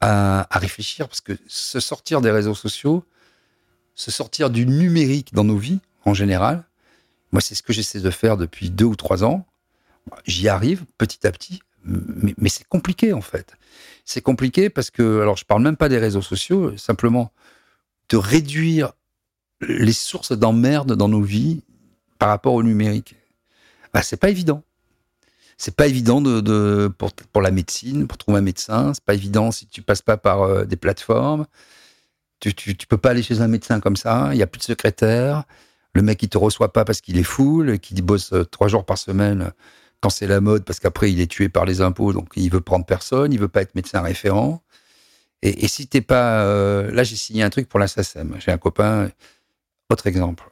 [0.00, 3.04] à, à réfléchir parce que se sortir des réseaux sociaux,
[3.94, 6.64] se sortir du numérique dans nos vies en général,
[7.32, 9.46] moi c'est ce que j'essaie de faire depuis deux ou trois ans.
[10.24, 13.54] J'y arrive petit à petit, mais, c'est compliqué en fait.
[14.04, 17.32] C'est compliqué parce que, alors je parle même pas des réseaux sociaux, simplement
[18.08, 18.92] de réduire
[19.60, 21.62] les sources d'emmerde dans nos vies
[22.18, 23.16] par rapport au numérique.
[23.92, 24.62] Bah, c'est pas évident.
[25.58, 26.88] C'est pas évident de,
[27.32, 28.94] pour, la médecine, pour trouver un médecin.
[28.94, 31.46] C'est pas évident si tu passes pas par euh, des plateformes.
[32.40, 34.30] Tu, tu, peux pas aller chez un médecin comme ça.
[34.32, 35.42] Il y a plus de secrétaire.
[35.94, 38.84] Le mec, il te reçoit pas parce qu'il est full, qu'il bosse euh, trois jours
[38.86, 39.52] par semaine
[40.00, 42.60] quand c'est la mode, parce qu'après, il est tué par les impôts, donc il veut
[42.60, 43.32] prendre personne.
[43.32, 44.62] Il veut pas être médecin référent.
[45.42, 46.44] Et, et si t'es pas...
[46.44, 48.36] euh, là, j'ai signé un truc pour la SACEM.
[48.38, 49.10] J'ai un copain...
[49.90, 50.44] Autre exemple.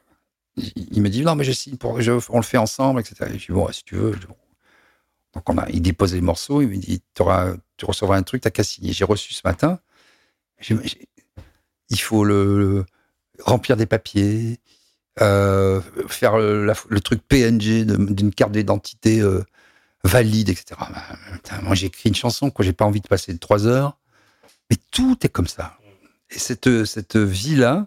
[0.57, 2.01] Il, me dit, non, mais je signe pour...
[2.01, 3.31] je- on le fait ensemble, etc.
[3.35, 4.17] Et je dis, bon, si tu veux...
[5.71, 8.93] Il dépose les morceaux, il me dit, tu recevras un truc, t'as qu'à signer.
[8.93, 9.81] J'ai reçu ce matin.
[10.71, 12.27] Il faut
[13.41, 14.61] remplir des papiers,
[15.23, 19.43] euh, faire le, truc PNG d'une carte d'identité euh,
[20.05, 20.79] valide, etc.
[20.79, 23.97] Bah, moi, j'ai écrit une chanson que j'ai pas envie de passer trois heures,
[24.71, 25.79] mais tout est comme ça.
[26.31, 27.87] Et cette, vie-là,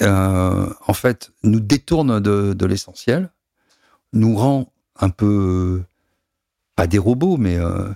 [0.00, 3.30] euh, en fait, nous détourne de, l'essentiel,
[4.12, 5.82] nous rend un peu,
[6.76, 7.88] pas des robots, mais euh,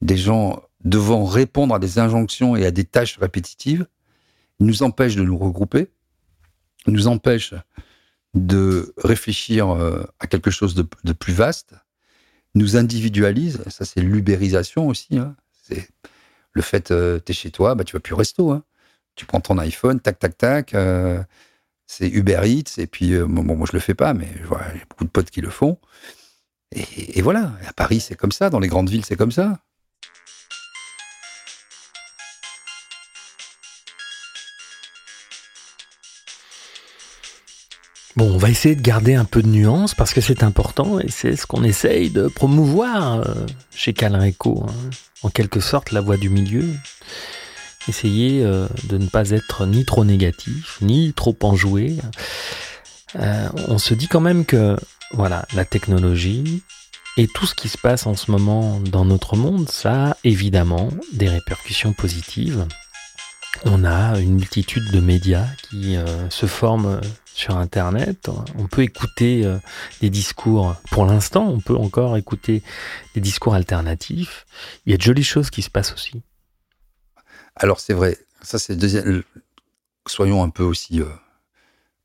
[0.00, 3.86] des gens devant répondre à des injonctions et à des tâches répétitives,
[4.60, 5.90] nous empêche de nous regrouper,
[6.86, 7.54] nous empêche
[8.34, 11.74] de réfléchir euh, à quelque chose de, plus vaste,
[12.54, 15.36] nous individualise, ça c'est l'ubérisation aussi, hein.
[15.62, 15.88] c'est
[16.52, 18.64] le fait, euh, t'es chez toi, bah, tu vas plus au resto, hein.
[19.16, 21.22] tu prends ton iPhone, tac, tac, tac, euh,
[21.86, 25.10] c'est Uber Eats, et puis, bon, moi je le fais pas, mais j'ai beaucoup de
[25.10, 25.78] potes qui le font,
[26.72, 29.58] et, voilà, à Paris c'est comme ça, dans les grandes villes c'est comme ça.
[38.16, 41.08] Bon, on va essayer de garder un peu de nuance parce que c'est important et
[41.08, 44.66] c'est ce qu'on essaye de promouvoir euh, chez Calreco.
[44.68, 44.90] hein.
[45.22, 46.64] En quelque sorte, la voie du milieu.
[47.88, 51.96] Essayer euh, de ne pas être ni trop négatif, ni trop enjoué.
[53.16, 54.76] Euh, on se dit quand même que
[55.12, 56.62] voilà, la technologie
[57.16, 60.88] et tout ce qui se passe en ce moment dans notre monde, ça a évidemment
[61.12, 62.66] des répercussions positives.
[63.64, 67.00] On a une multitude de médias qui euh, se forment
[67.34, 68.30] sur Internet.
[68.56, 69.58] On peut écouter euh,
[70.00, 72.62] des discours, pour l'instant, on peut encore écouter
[73.14, 74.46] des discours alternatifs.
[74.86, 76.22] Il y a de jolies choses qui se passent aussi.
[77.56, 79.22] Alors c'est vrai, ça c'est deuxième.
[80.06, 81.06] Soyons un peu aussi euh,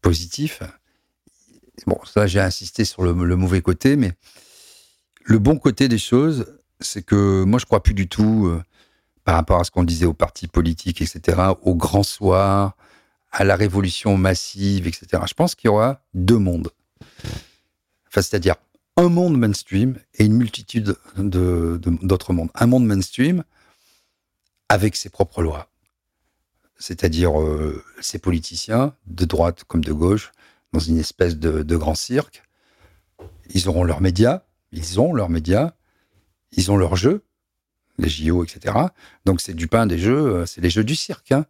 [0.02, 0.62] positifs.
[1.88, 4.14] Bon, ça j'ai insisté sur le, mauvais côté, mais
[5.24, 6.46] le bon côté des choses,
[6.80, 8.62] c'est que moi je crois plus du tout euh,
[9.24, 12.76] par rapport à ce qu'on disait aux partis politiques, etc., au grand soir,
[13.32, 15.24] à la révolution massive, etc.
[15.28, 16.70] Je pense qu'il y aura deux mondes.
[18.08, 18.56] Enfin, c'est-à-dire
[18.98, 22.50] un monde mainstream et une multitude d'autres mondes.
[22.56, 23.44] Un monde mainstream
[24.70, 25.70] avec ses propres lois.
[26.78, 30.32] C'est-à-dire euh, ces politiciens, de droite comme de gauche,
[30.74, 32.44] dans une espèce de, grand cirque.
[33.54, 35.74] Ils auront leurs médias, ils ont leurs médias,
[36.52, 37.24] ils ont leurs jeux,
[37.98, 38.76] les JO, etc.
[39.26, 41.32] Donc c'est du pain des jeux, euh, c'est les jeux du cirque.
[41.32, 41.46] Hein.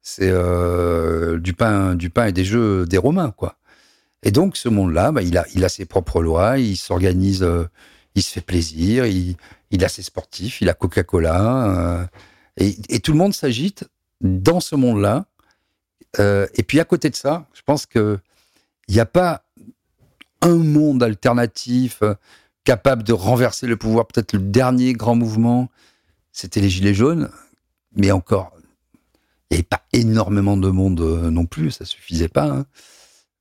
[0.00, 3.56] C'est euh, du pain, du pain et des jeux des Romains, quoi.
[4.22, 7.46] Et donc ce monde-là, bah, il a, il a ses propres lois, il s'organise,
[8.14, 9.36] il se fait plaisir, il,
[9.84, 12.08] a ses sportifs, il a Coca-Cola.
[12.58, 13.84] Et, tout le monde s'agite
[14.20, 15.26] dans ce monde-là.
[16.18, 17.86] Euh, et puis à côté de ça, je pense
[18.88, 19.44] qu'il n'y a pas
[20.40, 22.14] un monde alternatif euh,
[22.64, 24.06] capable de renverser le pouvoir.
[24.06, 25.68] Peut-être le dernier grand mouvement,
[26.32, 27.30] c'était les Gilets jaunes.
[27.94, 28.52] Mais encore,
[29.50, 32.46] il n'y avait pas énormément de monde euh, non plus, ça suffisait pas.
[32.46, 32.66] Hein.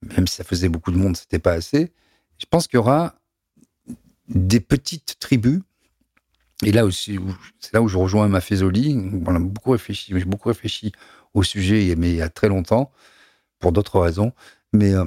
[0.01, 1.91] Même si ça faisait beaucoup de monde, c'était pas assez.
[2.37, 3.15] Je pense qu'il y aura
[4.27, 5.61] des petites tribus
[6.63, 7.19] et là aussi,
[7.59, 8.97] c'est là où je rejoins ma Maffezoli.
[9.25, 10.91] On a beaucoup réfléchi, j'ai beaucoup réfléchi
[11.33, 12.91] au sujet, mais il y a très longtemps,
[13.59, 14.33] pour d'autres raisons.
[14.75, 15.05] Euh,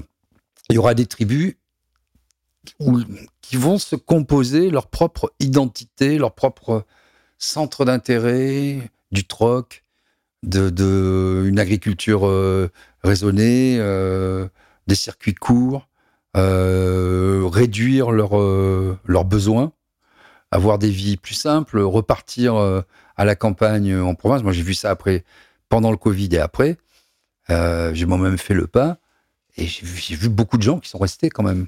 [0.71, 1.55] il y aura des tribus
[3.43, 6.85] qui vont se composer leur propre identité, leur propre
[7.39, 9.85] centre d'intérêt, du troc,
[10.43, 12.71] de, une agriculture euh,
[13.03, 14.49] raisonnée, euh,
[14.87, 15.89] des circuits courts,
[16.35, 19.73] réduire leurs besoins
[20.51, 22.83] avoir des vies plus simples, repartir euh,
[23.17, 24.43] à la campagne en province.
[24.43, 25.25] Moi, j'ai vu ça après,
[25.69, 26.77] pendant le Covid et après.
[27.51, 28.99] Euh, j'ai moi-même fait le pas
[29.57, 31.67] et j'ai vu, beaucoup de gens qui sont restés quand même.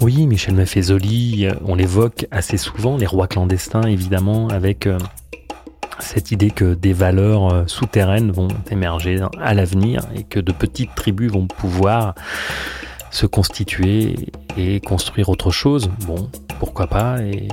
[0.00, 4.98] Oui, Michel Maffezoli, on l'évoque assez souvent, les rois clandestins évidemment, avec euh,
[6.00, 10.94] cette idée que des valeurs euh, souterraines vont émerger à l'avenir et que de petites
[10.94, 12.14] tribus vont pouvoir
[13.12, 14.16] se constituer
[14.56, 15.90] et construire autre chose.
[16.06, 17.48] Bon, pourquoi pas Et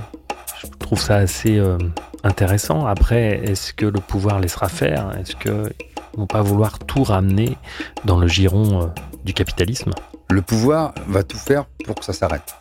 [0.61, 1.77] je trouve ça assez euh,
[2.23, 2.85] intéressant.
[2.85, 5.17] Après, est-ce que le pouvoir laissera faire?
[5.17, 5.73] Est-ce qu'ils
[6.13, 7.57] vont pas vouloir tout ramener
[8.05, 8.87] dans le giron euh,
[9.23, 9.91] du capitalisme?
[10.29, 12.55] Le pouvoir va tout faire pour que ça s'arrête.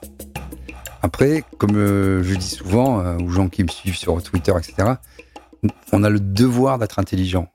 [1.03, 4.95] Après, comme je dis souvent aux gens qui me suivent sur Twitter, etc.,
[5.93, 7.49] on a le devoir d'être intelligent.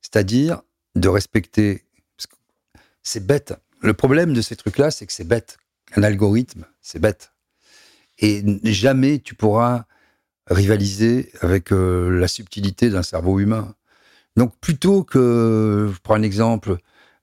[0.00, 0.62] C'est-à-dire
[0.94, 1.84] de respecter.
[3.02, 3.54] C'est bête.
[3.80, 5.58] Le problème de ces trucs-là, c'est que c'est bête.
[5.96, 7.32] Un algorithme, c'est bête.
[8.18, 9.84] Et jamais tu pourras
[10.48, 13.74] rivaliser avec euh, la subtilité d'un cerveau humain.
[14.36, 16.76] Donc plutôt que, je prends un exemple,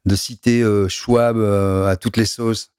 [0.05, 2.71] de citer euh, Schwab euh, à toutes les sauces,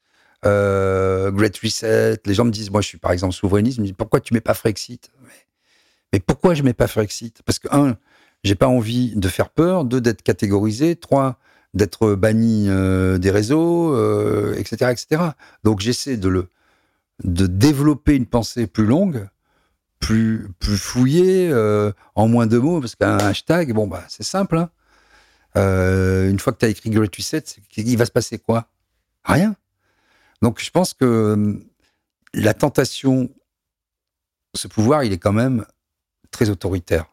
[0.44, 4.20] Great Reset, les gens me disent, moi je suis par exemple souverainiste, me disent pourquoi
[4.20, 5.10] tu mets pas Frexit?
[6.12, 7.42] Mais pourquoi je mets pas Frexit?
[7.44, 7.96] Parce que, un,
[8.44, 11.40] j'ai pas envie de faire peur, deux, d'être catégorisé, trois,
[11.74, 13.94] d'être banni euh, des réseaux,
[14.54, 15.22] etc., euh, etc.
[15.62, 16.48] Donc j'essaie de le
[17.24, 19.26] de développer une pensée plus longue,
[20.06, 24.58] plus fouillée, euh, en moins de mots, parce qu'un hashtag, bon bah c'est simple.
[24.58, 24.70] Hein.
[25.54, 27.44] une fois que tu as écrit Great Reset,
[27.76, 28.68] il va se passer quoi?
[29.24, 29.56] Rien.
[30.42, 31.64] Donc je pense que hum,
[32.34, 33.30] la tentation,
[34.54, 35.64] ce pouvoir, il est quand même
[36.30, 37.06] très autoritaire.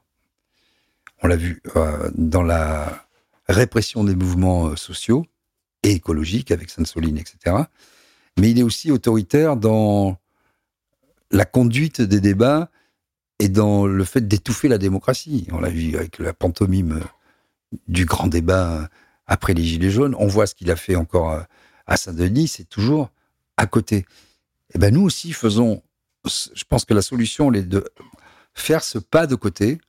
[1.22, 3.06] On l'a vu euh, dans la
[3.48, 5.26] répression des mouvements euh, sociaux
[5.84, 7.56] et écologiques avec Sainte-Soline, etc.
[8.38, 10.18] Mais il est aussi autoritaire dans
[11.32, 12.70] la conduite des débats
[13.39, 15.47] et dans le fait d'étouffer la démocratie.
[15.51, 17.01] On l'a vu avec la pantomime
[17.88, 18.89] du grand débat
[19.25, 20.15] après les Gilets jaunes.
[20.19, 21.43] On voit ce qu'il a fait encore
[21.88, 23.09] à Saint-Denis, c'est toujours
[23.57, 23.97] à côté.
[23.97, 24.05] Et
[24.75, 25.84] eh ben nous aussi faisons.
[26.25, 27.84] Je pense que la solution, les deux,
[28.53, 29.79] faire ce pas de côté,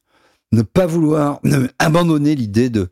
[0.53, 1.41] ne pas vouloir
[1.79, 2.91] abandonner l'idée de,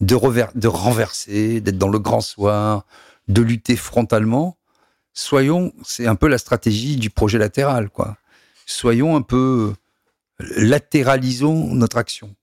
[0.00, 2.86] de, de renverser, d'être dans le grand soir,
[3.28, 4.56] de lutter frontalement.
[5.12, 8.16] Soyons, c'est un peu la stratégie du projet latéral, quoi.
[8.70, 9.74] Soyons un peu,
[10.38, 12.36] latéralisons notre action.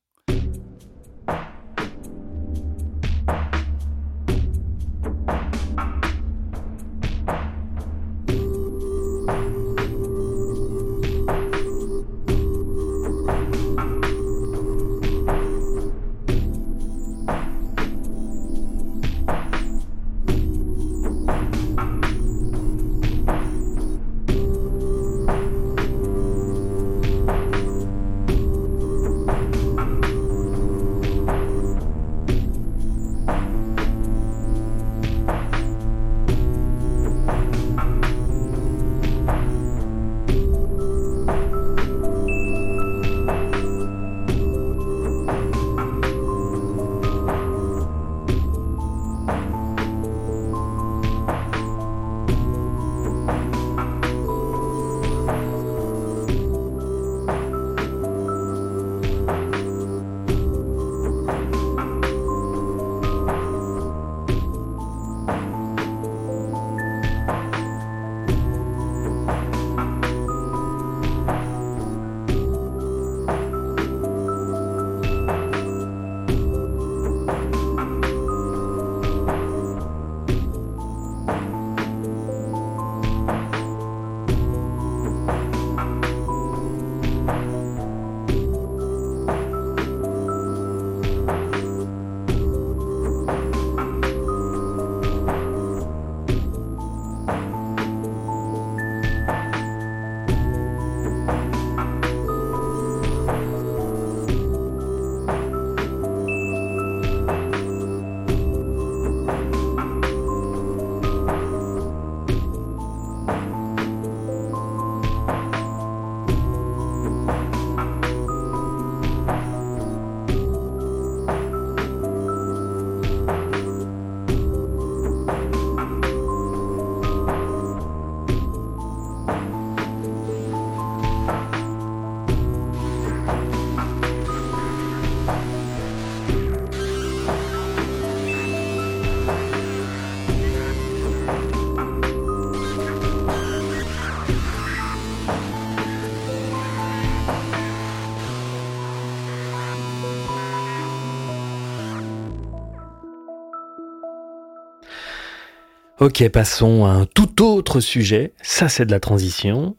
[156.08, 158.32] Ok, passons à un tout autre sujet.
[158.42, 159.76] Ça, c'est de la transition.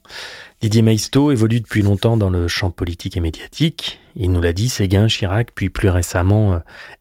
[0.61, 3.99] Didier Maisto évolue depuis longtemps dans le champ politique et médiatique.
[4.15, 6.59] Il nous l'a dit, Séguin, Chirac, puis plus récemment euh,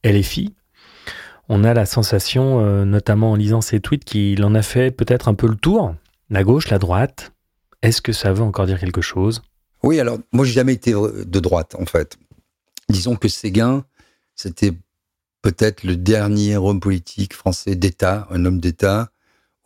[0.09, 0.55] LFI.
[1.49, 5.27] On a la sensation, euh, notamment en lisant ses tweets, qu'il en a fait peut-être
[5.27, 5.93] un peu le tour.
[6.29, 7.33] La gauche, la droite.
[7.81, 9.41] Est-ce que ça veut encore dire quelque chose?
[9.83, 12.17] Oui, alors moi, j'ai jamais été de droite, en fait.
[12.87, 13.83] Disons que Séguin,
[14.35, 14.71] c'était
[15.41, 19.09] peut-être le dernier homme politique français d'État, un homme d'État,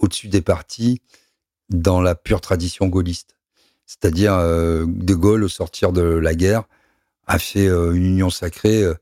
[0.02, 1.02] au-dessus des partis,
[1.70, 3.38] dans la pure tradition gaulliste.
[3.86, 6.64] C'est-à-dire, euh, De Gaulle, au sortir de la guerre,
[7.28, 8.96] a fait euh, une union sacrée euh,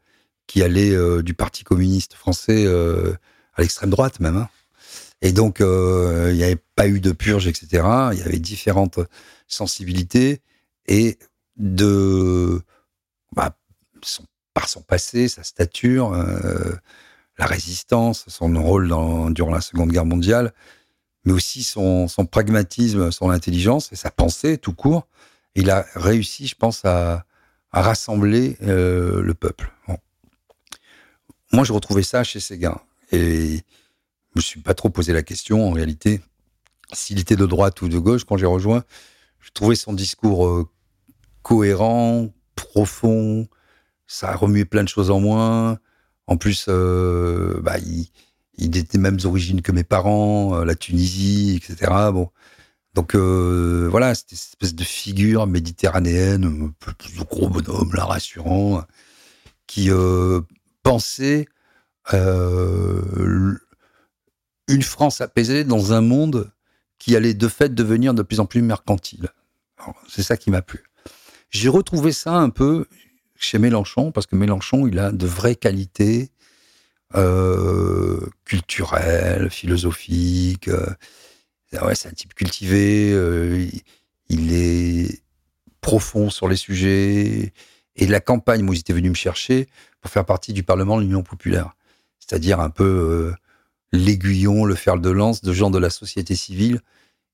[0.47, 4.35] qui allait du Parti communiste français à l'extrême droite même.
[4.35, 4.49] Hein.
[5.21, 7.67] Et donc, il n'y avait pas eu de purge, etc.
[8.13, 8.97] Il y avait différentes
[9.45, 10.41] sensibilités
[10.87, 11.19] et
[11.55, 12.63] de,
[13.35, 13.55] bah,
[14.55, 16.13] par son passé, sa stature,
[17.37, 18.87] la résistance, son rôle
[19.35, 20.51] durant la Seconde Guerre mondiale,
[21.25, 25.07] mais aussi son, pragmatisme, son intelligence et sa pensée tout court.
[25.55, 27.25] Il a réussi, je pense, à,
[27.71, 29.71] rassembler euh, le peuple.
[31.51, 32.79] Moi, je retrouvais ça chez Séguin.
[33.11, 36.21] Et je me suis pas trop posé la question, en réalité,
[36.93, 38.23] s'il était de droite ou de gauche.
[38.23, 38.83] Quand j'ai rejoint,
[39.39, 40.67] je trouvais son discours euh,
[41.43, 43.47] cohérent, profond.
[44.07, 45.79] Ça a remué plein de choses en moins.
[46.27, 48.07] En plus, euh, bah, il,
[48.59, 51.91] il était des mêmes origines que mes parents, euh, la Tunisie, etc.
[52.13, 52.29] Bon.
[52.93, 56.93] Donc euh, voilà, c'était une espèce de figure méditerranéenne, un peu
[57.23, 58.83] gros bonhomme, là, rassurant,
[59.67, 60.41] qui euh,
[60.83, 61.47] pensait
[62.11, 63.59] une
[64.81, 66.51] France apaisée dans un monde
[66.97, 69.29] qui allait de fait devenir de plus en plus mercantile.
[70.07, 70.83] C'est ça qui m'a plu.
[71.51, 72.87] J'ai retrouvé ça un peu
[73.35, 76.31] chez Mélenchon, parce que Mélenchon, il a de vraies qualités
[77.15, 80.67] euh, culturel, philosophique.
[80.67, 80.85] Euh,
[81.81, 83.11] ouais, c'est un type cultivé.
[83.13, 83.67] Euh,
[84.29, 85.21] il, est
[85.81, 87.53] profond sur les sujets.
[87.95, 89.67] Et la campagne, moi, ils étaient venus me chercher
[90.01, 91.75] pour faire partie du Parlement de l'Union populaire.
[92.19, 93.33] C'est-à-dire un peu
[93.91, 96.79] l'aiguillon, le fer de lance de gens de la société civile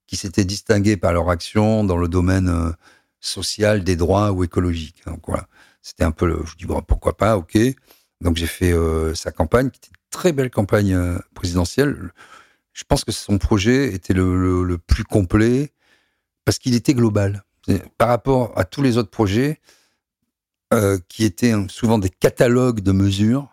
[0.08, 2.74] qui s'étaient distingués par leur action dans le domaine
[3.20, 5.04] social, des droits ou écologique.
[5.06, 5.48] Donc voilà,
[5.82, 7.58] c'était un peu le, je dis bon, pourquoi pas, ok.
[8.26, 12.12] Donc j'ai fait euh, sa campagne, qui était une très belle campagne euh, présidentielle.
[12.74, 15.72] Je pense que son projet était le, plus complet
[16.44, 17.44] parce qu'il était global.
[18.00, 19.62] Par rapport à tous les autres projets,
[20.74, 23.48] euh, qui étaient souvent des catalogues de mesures,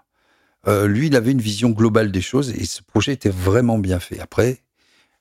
[0.66, 4.20] lui, il avait une vision globale des choses et ce projet était vraiment bien fait.
[4.20, 4.62] Après,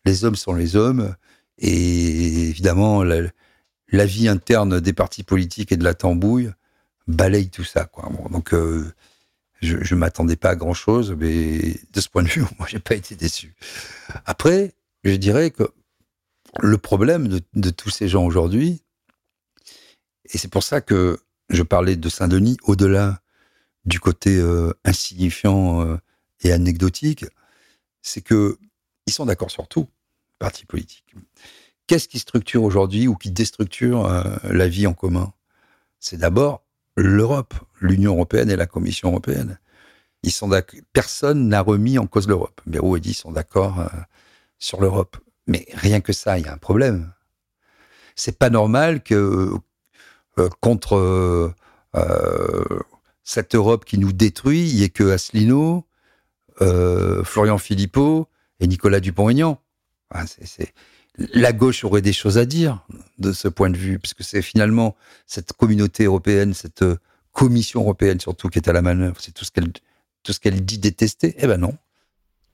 [0.06, 1.16] les hommes sont les hommes
[1.58, 6.52] et évidemment, la, vie interne des partis politiques et de la tambouille
[7.08, 7.90] balaye tout ça.
[8.30, 8.54] Donc,
[9.62, 12.80] je, je m'attendais pas à grand chose, mais de ce point de vue, moi, j'ai
[12.80, 13.56] pas été déçu.
[14.26, 15.72] Après, je dirais que
[16.60, 18.84] le problème de, tous ces gens aujourd'hui,
[20.34, 23.22] et c'est pour ça que je parlais de Saint-Denis au-delà
[23.86, 25.98] du côté euh, insignifiant euh,
[26.42, 27.26] et anecdotique,
[28.02, 28.58] c'est que
[29.08, 29.88] ils sont d'accord sur tout,
[30.40, 31.16] parti politique.
[31.88, 35.34] Qu'est-ce qui structure aujourd'hui ou qui déstructure euh, la vie en commun?
[36.00, 36.64] C'est d'abord
[36.96, 39.60] l'Europe, l'Union européenne et la Commission européenne.
[40.24, 40.50] Ils sont
[40.94, 42.62] Personne n'a remis en cause l'Europe.
[42.66, 43.88] Bérou a dit sont d'accord euh,
[44.60, 45.18] sur l'Europe.
[45.48, 47.12] Mais rien que ça, il y a un problème.
[48.16, 49.52] C'est pas normal que
[50.38, 51.54] euh, contre
[51.96, 52.84] euh,
[53.24, 55.86] cette Europe qui nous détruit, il n'y ait que Asselineau,
[57.24, 58.30] Florian Philippot
[58.60, 59.60] et Nicolas Dupont-Aignan.
[61.18, 62.86] La gauche aurait des choses à dire
[63.20, 64.96] de ce point de vue, puisque c'est finalement
[65.28, 66.86] cette communauté européenne, cette
[67.32, 69.72] Commission européenne surtout qui est à la manœuvre, c'est tout ce qu'elle
[70.24, 71.36] tout ce qu'elle dit détester.
[71.38, 71.74] Eh ben non.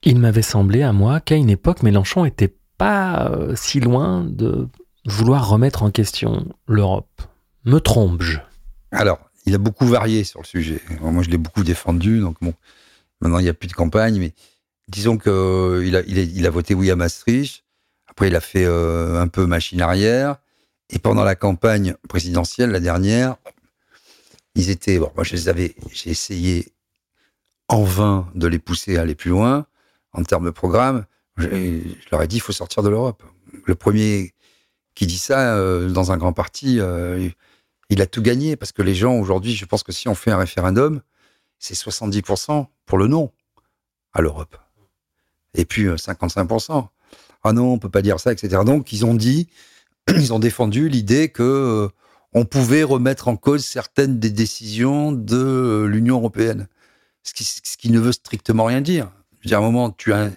[0.02, 4.68] Il m'avait semblé à moi qu'à une époque, Mélenchon était pas euh, si loin de
[5.04, 7.22] vouloir remettre en question l'Europe.
[7.64, 8.38] Me trompe-je?
[8.92, 10.80] Alors, il a beaucoup varié sur le sujet.
[11.00, 12.54] Moi, je l'ai beaucoup défendu, donc bon,
[13.20, 14.32] maintenant il n'y a plus de campagne, mais
[14.88, 17.64] disons qu'il euh, a, il a, voté oui à Maastricht.
[18.18, 20.38] Après, il a fait euh, un peu machine arrière.
[20.90, 23.36] Et pendant la campagne présidentielle, la dernière,
[24.56, 24.98] ils étaient.
[24.98, 25.76] Moi, je les avais.
[25.92, 26.66] J'ai essayé
[27.68, 29.66] en vain de les pousser à aller plus loin
[30.12, 31.06] en termes de programme.
[31.36, 31.46] Je,
[32.10, 33.22] leur ai dit, il faut sortir de l'Europe.
[33.66, 34.34] Le premier
[34.96, 37.28] qui dit ça euh, dans un grand parti, euh,
[37.88, 40.32] il a tout gagné parce que les gens aujourd'hui, je pense que si on fait
[40.32, 41.02] un référendum,
[41.60, 43.30] c'est 70% pour le non
[44.12, 44.56] à l'Europe.
[45.54, 46.88] Et puis 55%.
[47.44, 48.62] Euh, ah non, on peut pas dire ça, etc.
[48.64, 49.48] Donc ils ont dit,
[50.08, 51.88] ils ont défendu l'idée que
[52.32, 56.68] on pouvait remettre en cause certaines des décisions de l'Union européenne.
[57.22, 59.10] Ce qui, ne veut strictement rien dire.
[59.40, 60.30] Je veux dire, à un moment, tu as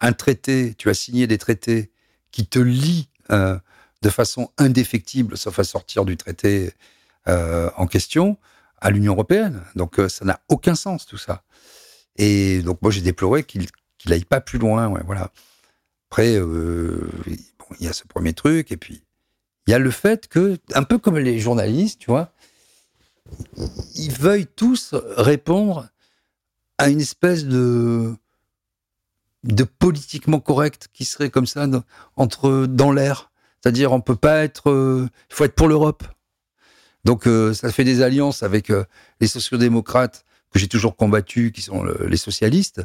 [0.00, 1.90] un traité, tu as signé des traités
[2.30, 3.58] qui te lient euh,
[4.02, 6.72] de façon indéfectible, sauf à sortir du traité
[7.28, 8.38] euh, en question,
[8.80, 9.62] à l'Union européenne.
[9.76, 11.42] Donc euh, ça n'a aucun sens tout ça.
[12.16, 13.66] Et donc moi j'ai déploré qu'il
[13.98, 14.88] qu'il aille pas plus loin.
[14.88, 15.30] Ouais, voilà.
[16.10, 19.02] Après, euh, il y a ce premier truc, et puis
[19.66, 22.32] il y a le fait que, un peu comme les journalistes, tu vois,
[23.94, 25.88] ils veuillent tous répondre
[26.78, 28.12] à une espèce de
[29.44, 31.82] de politiquement correct qui serait comme ça dans,
[32.16, 33.30] entre dans l'air.
[33.62, 36.04] C'est-à-dire, on peut pas être, euh, il faut être pour l'Europe.
[37.04, 38.84] Donc, euh, ça fait des alliances avec euh,
[39.20, 42.82] les sociodémocrates que j'ai toujours combattus, qui sont le- les socialistes,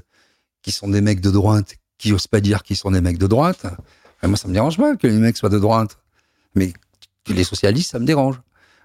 [0.62, 3.28] qui sont des mecs de droite, qui osent pas dire qu'ils sont des mecs de
[3.28, 3.66] droite.
[4.24, 5.98] Moi, ça me dérange pas que les mecs soient de droite,
[6.56, 6.74] mais
[7.28, 8.42] les socialistes, ça me dérange.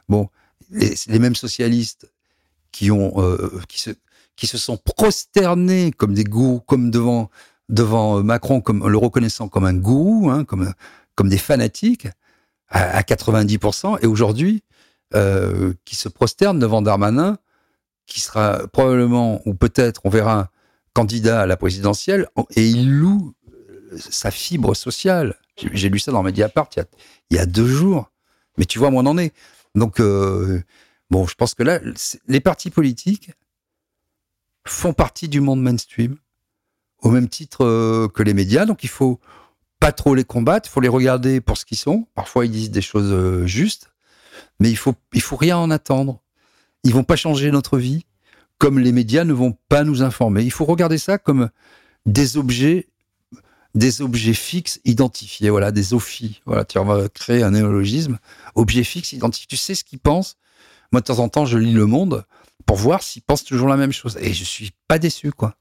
[0.09, 0.29] Bon,
[0.71, 2.11] les, les mêmes socialistes
[2.73, 3.91] qui ont, euh, qui se,
[4.37, 7.31] qui se sont prosternés comme des gourous, comme devant
[7.69, 10.73] devant euh, Macron, comme le reconnaissant comme un gourou, hein, comme
[11.15, 12.09] comme des fanatiques
[12.69, 14.63] à, à 90%, et aujourd'hui
[15.15, 17.39] euh, qui se prosternent devant Darmanin,
[18.07, 20.51] qui sera probablement ou peut-être, on verra,
[20.93, 25.37] candidat à la présidentielle, et il loue euh, sa fibre sociale.
[25.57, 26.69] J'ai lu ça dans Mediapart
[27.31, 28.11] il y a, deux jours.
[28.57, 29.33] Mais tu vois où on en est.
[29.75, 30.63] Donc, euh,
[31.11, 31.81] bon, je pense que là,
[32.27, 33.31] les partis politiques
[34.67, 36.17] font partie du monde mainstream,
[37.03, 38.65] au même titre euh, que les médias.
[38.65, 39.21] Donc, il faut
[39.79, 42.07] pas trop les combattre, il faut les regarder pour ce qu'ils sont.
[42.15, 43.93] Parfois, ils disent des choses justes,
[44.59, 46.23] mais il faut, il faut rien en attendre.
[46.85, 48.07] Ils vont pas changer notre vie,
[48.61, 50.45] comme les médias ne vont pas nous informer.
[50.45, 51.49] Il faut regarder ça comme
[52.05, 52.89] des objets,
[53.75, 55.49] des objets fixes identifiés.
[55.49, 56.43] Voilà, des OFI.
[56.45, 56.79] Voilà, tu
[57.15, 58.19] créer un néologisme.
[58.55, 59.47] Objets fixes identifiés.
[59.49, 60.37] Tu sais ce qu'ils pensent?
[60.93, 62.25] Moi, de temps en temps, je lis Le Monde
[62.67, 64.19] pour voir s'ils pensent toujours la même chose.
[64.21, 65.55] Et je suis pas déçu, quoi.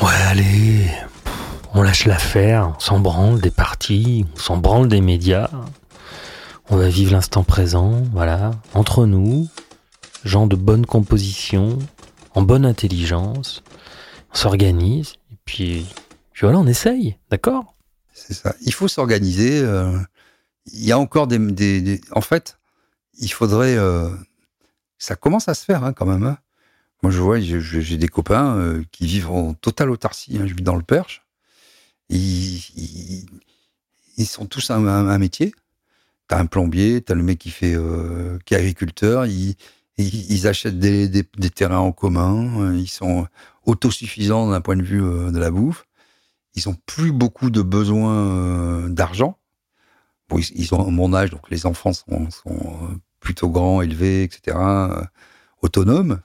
[0.00, 0.86] Ouais, allez,
[1.74, 5.50] on lâche l'affaire, on s'en branle des partis, on s'en branle des médias.
[6.68, 9.48] On va vivre l'instant présent, voilà, entre nous,
[10.24, 11.78] gens de bonne composition,
[12.34, 13.62] en bonne intelligence,
[14.32, 15.86] on s'organise, et puis,
[16.40, 17.74] voilà, on essaye, d'accord?
[18.12, 18.54] C'est ça.
[18.62, 19.60] Il faut s'organiser.
[19.60, 19.98] euh,
[20.72, 22.58] Il y a encore des, En fait,
[23.18, 23.76] il faudrait.
[23.76, 24.10] euh,
[24.98, 26.24] Ça commence à se faire hein, quand même.
[26.24, 26.38] hein.
[27.02, 30.36] Moi, je vois, j'ai- des copains euh, qui vivent en totale autarcie.
[30.38, 30.46] hein.
[30.46, 31.22] Je vis dans le Perche.
[32.10, 32.58] Ils,
[34.16, 35.54] ils, sont tous un, un- un métier.
[36.28, 37.74] T'as un plombier, t'as le mec qui fait,
[38.44, 39.24] qui est agriculteur.
[40.02, 41.24] Ils, achètent des,
[41.54, 42.60] terrains en commun.
[42.60, 43.26] euh, Ils sont
[43.64, 45.86] autosuffisants d'un point de vue euh, de la bouffe
[46.54, 49.38] ils ont plus beaucoup de besoin euh, d'argent.
[50.32, 52.28] Ils, ont mon âge, donc les enfants sont,
[53.20, 54.56] plutôt grands, élevés, etc.,
[55.62, 56.20] autonomes.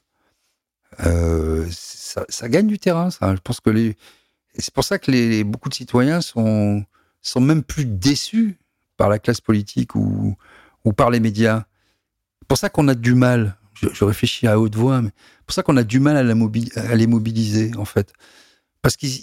[0.97, 3.35] Ça, gagne du terrain, ça.
[3.35, 3.93] Je pense que
[4.57, 6.83] c'est pour ça que beaucoup de citoyens sont,
[7.39, 8.57] même plus déçus
[8.97, 10.35] par la classe politique ou
[10.97, 11.65] par les médias.
[12.45, 13.57] C'est pour ça qu'on a du mal.
[13.75, 16.95] Je, réfléchis à haute voix, mais c'est pour ça qu'on a du mal à, la
[16.95, 18.13] les mobiliser, en fait.
[18.81, 19.21] Parce qu'ils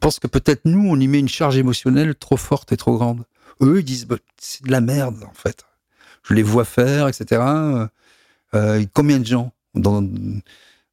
[0.00, 3.24] pensent que peut-être nous, on y met une charge émotionnelle trop forte et trop grande.
[3.62, 5.64] Eux, ils disent, bah, c'est de la merde, en fait.
[6.24, 7.42] Je les vois faire, etc.
[8.54, 10.06] Euh, combien de gens dans,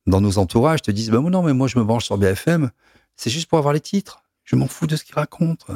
[0.07, 2.71] dans nos entourages te disent, bah, non, mais moi, je me branche sur BFM,
[3.15, 4.23] c'est juste pour avoir les titres.
[4.43, 5.73] Je m'en fous de ce qu'ils racontent.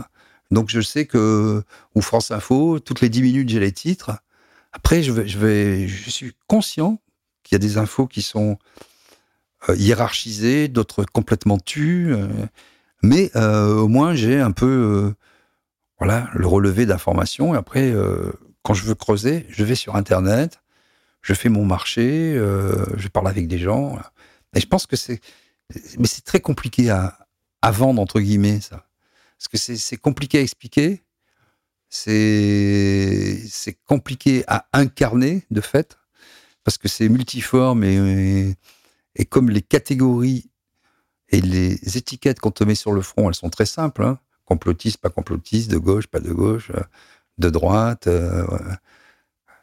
[0.51, 1.63] Donc, je sais que,
[1.95, 4.11] ou France Info, toutes les 10 minutes, j'ai les titres.
[4.71, 6.99] Après, je, vais, je, vais, je suis conscient
[7.47, 8.57] qu'il y a des infos qui sont
[9.69, 12.13] euh, hiérarchisées, d'autres complètement tues.
[12.13, 12.27] euh,
[13.03, 15.13] mais euh, au moins, j'ai un peu
[15.99, 17.53] voilà, le relevé d'informations.
[17.53, 17.93] Et après,
[18.63, 20.61] quand je veux creuser, je vais sur Internet,
[21.21, 22.33] je fais mon marché,
[22.97, 23.99] je parle avec des gens.
[24.55, 25.21] Et je pense que c'est.
[25.99, 27.17] Mais c'est très compliqué à,
[27.71, 28.87] vendre, entre guillemets, ça.
[29.37, 31.03] Parce que c'est c'est compliqué à expliquer.
[31.89, 35.97] C'est c'est compliqué à incarner, de fait.
[36.67, 38.57] Parce que c'est multiforme et,
[39.29, 40.51] comme les catégories
[41.29, 44.03] et les étiquettes qu'on te met sur le front, elles sont très simples.
[44.03, 44.19] Hein.
[44.43, 46.81] Complotiste, pas complotiste, de gauche, pas de gauche, euh,
[47.37, 48.07] de droite.
[48.07, 48.45] euh,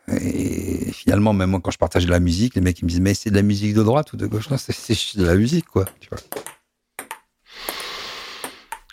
[0.09, 3.01] et finalement, même moi, quand je partage de la musique, les mecs ils me disent
[3.01, 4.49] Mais c'est de la musique de droite ou de gauche?
[4.49, 5.85] Non, c'est- de la musique, quoi.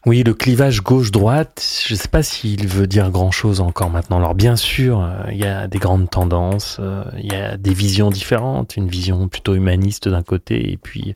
[0.08, 4.18] Oui, le clivage gauche-droite, je ne sais pas s'il veut dire grand-chose encore maintenant.
[4.18, 7.76] Alors bien sûr, euh, il y a des grandes tendances, euh, il y a des
[7.76, 11.16] visions différentes, une vision plutôt humaniste d'un côté et puis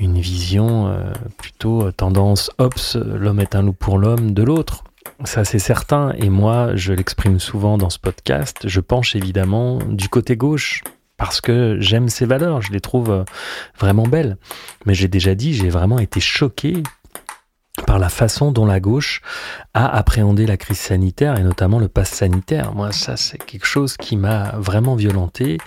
[0.00, 4.82] une vision euh, plutôt tendance Hobbes, l'homme est un loup pour l'homme de l'autre.
[5.22, 10.08] Ça c'est certain et moi je l'exprime souvent dans ce podcast, je penche évidemment du
[10.08, 10.82] côté gauche
[11.16, 13.24] parce que j'aime ces valeurs, je les trouve
[13.78, 14.36] vraiment belles.
[14.84, 16.82] Mais j'ai déjà dit, j'ai vraiment été choqué
[17.86, 19.20] par la façon dont la gauche
[19.74, 22.74] a appréhendé la crise sanitaire et notamment le pass sanitaire.
[22.74, 25.58] Moi, ça, c'est quelque chose qui m'a vraiment violenté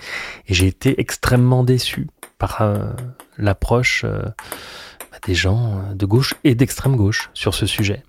[0.46, 2.08] et j'ai été extrêmement déçu
[2.38, 2.90] par euh,
[3.36, 4.22] l'approche euh,
[5.10, 8.02] bah, des gens de gauche et d'extrême gauche sur ce sujet.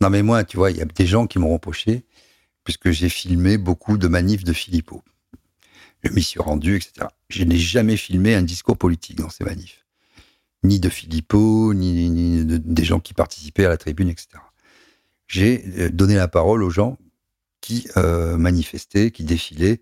[0.00, 2.04] Non, mais moi, tu vois, il y a des gens qui m'ont reproché,
[2.64, 5.02] puisque j'ai filmé beaucoup de manifs de Philippot.
[6.02, 7.08] Je m'y suis rendu, etc.
[7.28, 9.84] Je n'ai jamais filmé un discours politique dans ces manifs.
[10.62, 14.28] Ni de Philippot, ni, des gens qui participaient à la tribune, etc.
[15.26, 16.98] J'ai euh, donné la parole aux gens
[17.60, 19.80] qui euh, manifestaient, qui défilaient,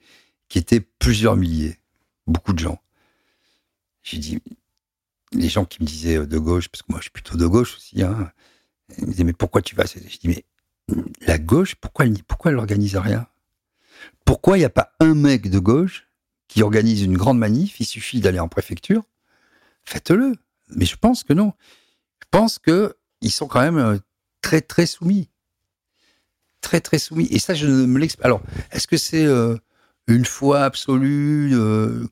[0.48, 1.78] qui étaient plusieurs milliers,
[2.26, 2.80] beaucoup de gens.
[4.02, 4.40] J'ai dit,
[5.32, 7.46] les gens qui me disaient euh, de gauche, parce que moi je suis plutôt de
[7.46, 8.30] gauche aussi, hein,
[8.98, 10.44] ils me disaient, mais pourquoi tu vas Je dis, mais
[11.20, 13.26] la gauche, pourquoi, pourquoi elle n'organise rien?
[14.24, 16.08] Pourquoi il n'y a pas un mec de gauche
[16.48, 19.02] qui organise une grande manif, il suffit d'aller en préfecture,
[19.84, 20.34] faites-le.
[20.74, 21.52] Mais je pense que non.
[22.20, 23.98] Je pense que ils sont quand même euh,
[24.42, 25.28] très très soumis,
[26.60, 27.26] très très soumis.
[27.30, 28.24] Et ça, je ne me l'explique.
[28.24, 29.56] Alors, est-ce que c'est euh,
[30.06, 32.06] une foi absolue euh,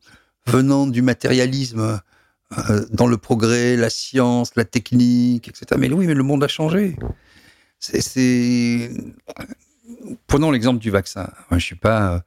[0.46, 2.00] venant du matérialisme
[2.92, 5.66] dans le progrès, la science, la technique, etc.
[5.78, 6.96] Mais oui, mais le monde a changé.
[7.80, 8.92] C'est
[10.28, 11.28] prenons l'exemple du vaccin.
[11.50, 12.22] Moi, je suis pas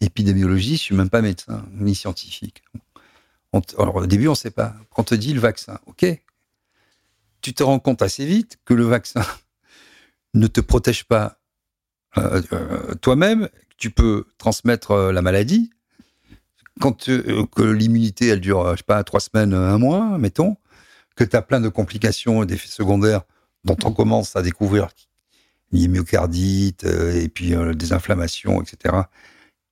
[0.00, 2.62] épidémiologie, je suis même pas médecin ni scientifique.
[3.78, 4.74] Alors au début, on ne sait pas.
[4.90, 6.06] Quand on te dit le vaccin, ok,
[7.40, 9.22] tu te rends compte assez vite que le vaccin
[10.34, 11.38] ne te protège pas
[12.16, 15.70] euh, euh, toi-même, tu peux transmettre euh, la maladie.
[16.80, 20.56] Quand que l'immunité, elle dure, je sais pas, trois semaines, un mois, mettons,
[21.16, 23.22] que tu as plein de complications et d'effets secondaires
[23.64, 24.86] dont on commence à découvrir
[25.72, 28.94] l'hymiocardite et puis des inflammations, etc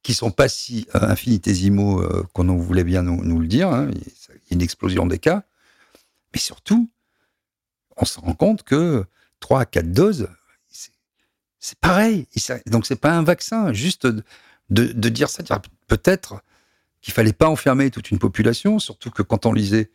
[0.07, 3.71] qui sont pas si euh, infinitésimaux euh, qu'on voulait bien nous, le dire.
[3.71, 3.91] Hein.
[3.93, 5.43] Il y a une explosion des cas.
[6.33, 6.89] Mais surtout,
[7.97, 9.05] on se rend compte que
[9.41, 10.29] 3 à 4 doses,
[11.59, 12.29] c'est pareil.
[12.67, 13.73] Donc, c'est pas un vaccin.
[13.73, 14.07] Juste
[14.71, 15.43] de, dire ça,
[15.89, 16.41] peut-être
[17.01, 19.91] qu'il fallait pas enfermer toute une population, surtout que quand on lisait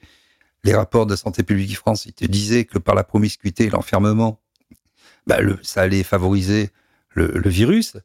[0.65, 4.41] les rapports de Santé publique France, ils te disaient que par la promiscuité et l'enfermement,
[5.25, 6.69] bah, ça allait favoriser
[7.15, 7.95] le virus.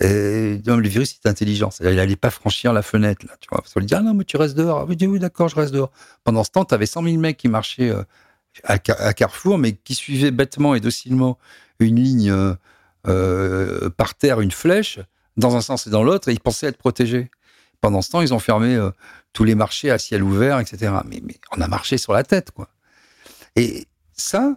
[0.00, 1.70] Et, le virus est intelligent.
[1.80, 3.62] Il n'allait pas franchir la fenêtre, là, tu vois.
[3.74, 4.80] On lui dit, ah non, mais tu restes dehors.
[4.80, 5.90] Ah, oui, oui, d'accord, je reste dehors.
[6.24, 8.02] Pendant ce temps, tu avais 100 000 mecs qui marchaient euh,
[8.64, 11.38] à, Carrefour, mais qui suivaient bêtement et docilement
[11.78, 12.54] une ligne euh,
[13.06, 14.98] euh, par terre, une flèche,
[15.38, 17.30] dans un sens et dans l'autre, et ils pensaient être protégés.
[17.80, 18.78] Pendant ce temps, ils ont fermé
[19.32, 20.92] tous les marchés à ciel ouvert, etc.
[21.06, 21.22] Mais,
[21.56, 22.68] on a marché sur la tête, quoi.
[23.54, 24.56] Et ça,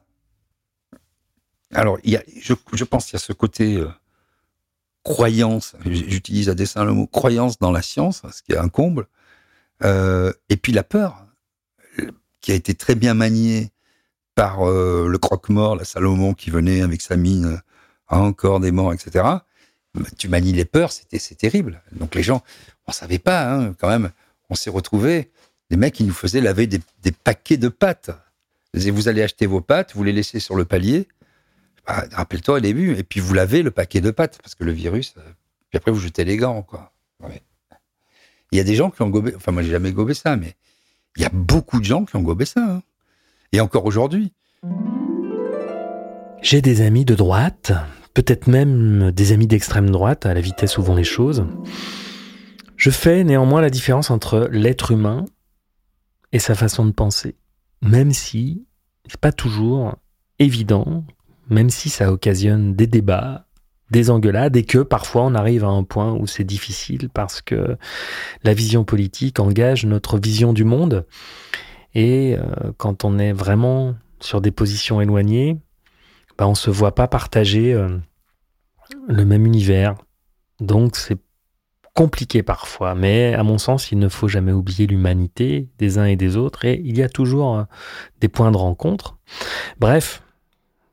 [1.73, 3.83] alors, y a, je, je pense qu'il y a ce côté
[5.03, 9.07] croyance, j'utilise à dessein le mot croyance dans la science, ce qui est un comble,
[9.83, 11.25] euh, et puis la peur,
[12.41, 13.71] qui a été très bien maniée
[14.35, 17.57] par euh, le croque-mort, la Salomon qui venait avec sa mine euh,
[18.07, 19.25] encore des morts, etc.
[20.17, 21.81] Tu manies les peurs, c'était c'est terrible.
[21.91, 22.43] Donc les gens,
[22.87, 24.11] on savait pas hein, quand même.
[24.49, 25.31] On s'est retrouvés,
[25.69, 28.11] les mecs qui nous faisaient laver des, des paquets de pâtes.
[28.73, 31.07] Vous allez acheter vos pâtes, vous les laissez sur le palier,
[31.85, 34.71] ah, rappelle-toi au début, et puis vous lavez le paquet de pâtes, parce que le
[34.71, 35.21] virus, euh,
[35.69, 36.93] puis après vous jetez les gants, quoi.
[38.51, 40.55] Il y a des gens qui ont gobé, enfin moi j'ai jamais gobé ça, mais
[41.15, 42.63] il y a beaucoup de gens qui ont gobé ça.
[42.63, 42.81] Hein.
[43.51, 44.33] Et encore aujourd'hui.
[46.41, 47.73] J'ai des amis de droite,
[48.13, 51.45] peut-être même des amis d'extrême droite, à la vitesse où vont les choses.
[52.75, 55.25] Je fais néanmoins la différence entre l'être humain
[56.31, 57.35] et sa façon de penser,
[57.81, 58.65] même si
[59.07, 59.95] c'est pas toujours
[60.37, 61.03] évident
[61.49, 63.45] même si ça occasionne des débats,
[63.91, 67.77] des engueulades, et que parfois on arrive à un point où c'est difficile parce que
[68.43, 71.05] la vision politique engage notre vision du monde.
[71.95, 75.57] Et euh, quand on est vraiment sur des positions éloignées,
[76.37, 77.97] bah, on ne se voit pas partager euh,
[79.07, 79.95] le même univers.
[80.59, 81.17] Donc c'est
[81.95, 86.15] compliqué parfois, mais à mon sens, il ne faut jamais oublier l'humanité des uns et
[86.15, 87.63] des autres, et il y a toujours euh,
[88.21, 89.17] des points de rencontre.
[89.79, 90.21] Bref,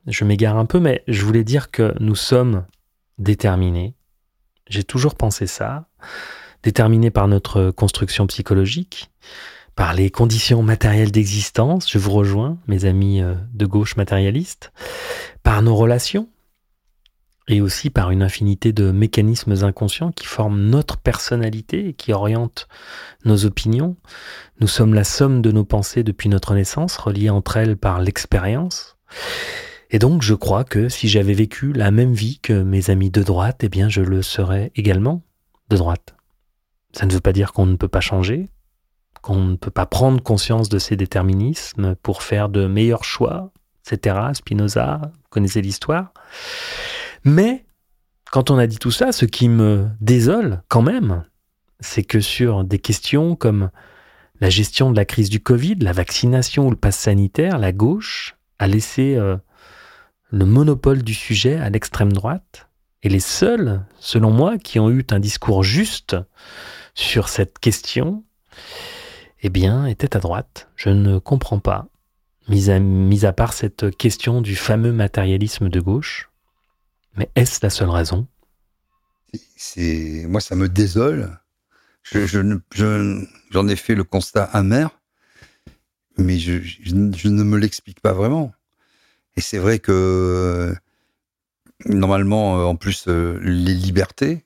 [0.07, 2.65] je m'égare un peu, mais je voulais dire que nous sommes
[3.17, 3.93] déterminés.
[4.69, 5.87] J'ai toujours pensé ça.
[6.63, 9.11] Déterminés par notre construction psychologique,
[9.75, 14.73] par les conditions matérielles d'existence, je vous rejoins, mes amis euh, de gauche matérialistes,
[15.43, 16.27] par nos relations,
[17.47, 22.67] et aussi par une infinité de mécanismes inconscients qui forment notre personnalité et qui orientent
[23.23, 23.95] nos opinions.
[24.59, 28.97] Nous sommes la somme de nos pensées depuis notre naissance, reliées entre elles par l'expérience.
[29.89, 33.23] Et donc je crois que si j'avais vécu la même vie que mes amis de
[33.23, 35.23] droite, eh bien je le serais également
[35.69, 36.15] de droite.
[36.93, 38.49] Ça ne veut pas dire qu'on ne peut pas changer,
[39.21, 43.51] qu'on ne peut pas prendre conscience de ces déterminismes pour faire de meilleurs choix.
[43.85, 44.17] etc.
[44.33, 46.13] Spinoza, vous connaissez l'histoire.
[47.23, 47.65] Mais
[48.31, 51.23] quand on a dit tout ça, ce qui me désole quand même,
[51.79, 53.69] c'est que sur des questions comme
[54.39, 58.35] la gestion de la crise du Covid, la vaccination ou le pass sanitaire, la gauche
[58.59, 59.37] a laissé euh,
[60.31, 62.67] le monopole du sujet à l'extrême droite.
[63.03, 66.15] Et les seuls, selon moi, qui ont eu un discours juste
[66.95, 68.23] sur cette question,
[69.41, 70.69] eh bien, étaient à droite.
[70.75, 71.87] Je ne comprends pas.
[72.49, 76.29] Mis à, mis à part cette question du fameux matérialisme de gauche.
[77.15, 78.27] Mais est-ce la seule raison?
[79.55, 81.39] C'est Moi, ça me désole.
[82.03, 84.97] J'en je, ai fait le constat amer,
[86.17, 88.53] mais je ne me l'explique pas vraiment.
[89.37, 90.75] Et c'est vrai que
[91.85, 94.43] normalement, euh, en plus, euh, les libertés,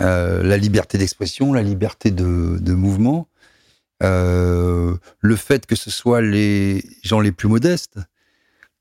[0.00, 3.28] euh, la liberté d'expression, la liberté de, mouvement,
[4.00, 7.98] le fait que ce soit les gens les plus modestes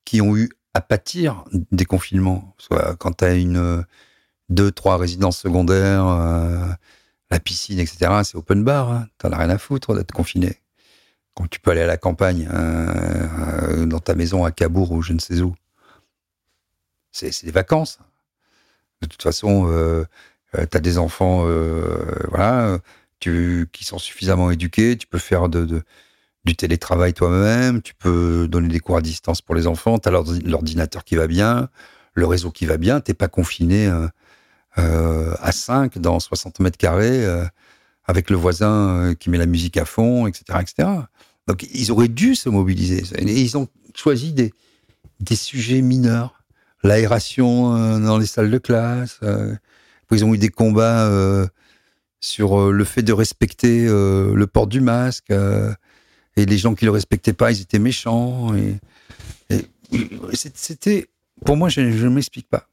[0.05, 2.55] qui ont eu à pâtir des confinements.
[2.57, 3.85] Soit quand tu as une,
[4.49, 6.05] deux, trois résidences secondaires,
[7.29, 8.91] la piscine, etc., c'est open bar.
[8.91, 9.07] Hein.
[9.17, 10.57] T'en as rien à foutre d'être confiné.
[11.35, 15.13] Quand tu peux aller à la campagne, euh, dans ta maison à Cabourg ou je
[15.13, 15.55] ne sais où.
[17.11, 17.99] C'est des vacances.
[19.01, 20.05] De toute façon, euh,
[20.55, 21.45] euh tu as des enfants
[22.29, 22.79] voilà,
[23.19, 28.97] qui sont suffisamment éduqués, tu peux faire du télétravail toi-même, tu peux donner des cours
[28.97, 31.69] à distance pour les enfants, tu as l'ordinateur qui va bien,
[32.13, 33.89] le réseau qui va bien, t'es pas confiné
[34.75, 37.25] à 5 dans 60 mètres carrés
[38.11, 40.89] avec le voisin qui met la musique à fond, etc., etc.
[41.47, 43.03] Donc ils auraient dû se mobiliser.
[43.17, 44.53] Et ils ont choisi des,
[45.19, 46.43] des sujets mineurs.
[46.83, 49.19] L'aération dans les salles de classe.
[50.11, 51.09] ils ont eu des combats
[52.19, 55.31] sur le fait de respecter le port du masque.
[55.31, 58.55] et les gens qui le respectaient pas, ils étaient méchants.
[58.55, 58.79] Et,
[60.33, 61.07] c'était,
[61.45, 62.67] pour moi, je ne m'explique pas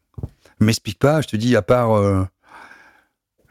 [0.61, 1.21] m'explique pas.
[1.21, 2.25] Je te dis, à part euh,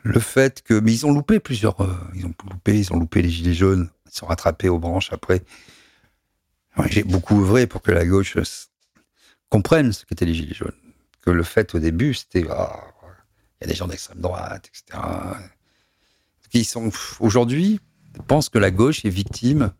[0.04, 3.22] le fait que, mais ils ont loupé plusieurs, euh, ils ont loupé, ils ont loupé
[3.22, 5.44] les gilets jaunes, ils sont rattrapés aux branches après.
[6.90, 8.38] J'ai beaucoup œuvré pour que la gauche
[9.50, 10.76] comprenne ce qu'étaient les gilets jaunes.
[11.22, 12.80] Que le fait au début, c'était, ah,
[13.60, 15.00] il y a des gens d'extrême droite, etc.
[16.52, 17.80] Qui sont aujourd'hui
[18.28, 19.74] pensent que la gauche est victime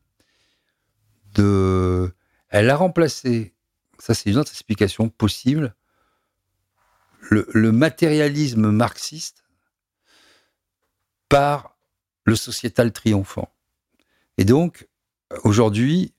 [1.36, 2.12] de,
[2.50, 3.54] elle a remplacé.
[4.00, 5.76] Ça, c'est une autre explication possible
[7.30, 9.44] le, matérialisme marxiste
[11.30, 11.78] par
[12.26, 13.50] le sociétal triomphant.
[14.38, 14.88] Et donc,
[15.44, 16.14] aujourd'hui,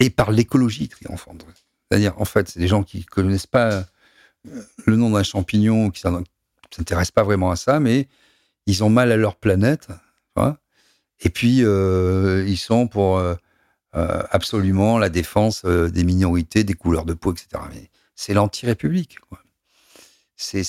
[0.00, 1.46] et par l'écologie triomphante.
[1.90, 5.90] C'est-à-dire, en fait, c'est des gens qui ne connaissent pas euh, le nom d'un champignon,
[5.90, 6.22] qui ne
[6.70, 8.08] s'intéressent pas vraiment à ça, mais
[8.66, 9.88] ils ont mal à leur planète.
[11.20, 13.34] et puis, euh, ils sont pour euh,
[13.92, 17.62] absolument la défense des minorités, des couleurs de peau, etc.
[18.14, 19.18] C'est l'anti-république.
[20.36, 20.64] C'est,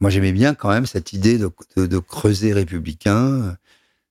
[0.00, 3.56] moi j'aimais bien quand même cette idée de, creuser républicain.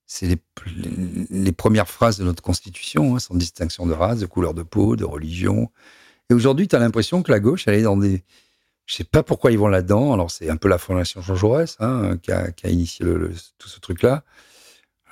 [0.08, 4.62] C'est les, premières phrases de notre constitution, hein, sans distinction de race, de couleur de
[4.62, 5.72] peau, de religion.
[6.30, 8.24] Et aujourd'hui, tu as l'impression que la gauche, elle est dans des,
[8.86, 10.14] je sais pas pourquoi ils vont là-dedans.
[10.14, 13.06] Alors c'est un peu la fondation Jean Jaurès hein, qui, a, initié
[13.58, 14.24] tout ce truc-là,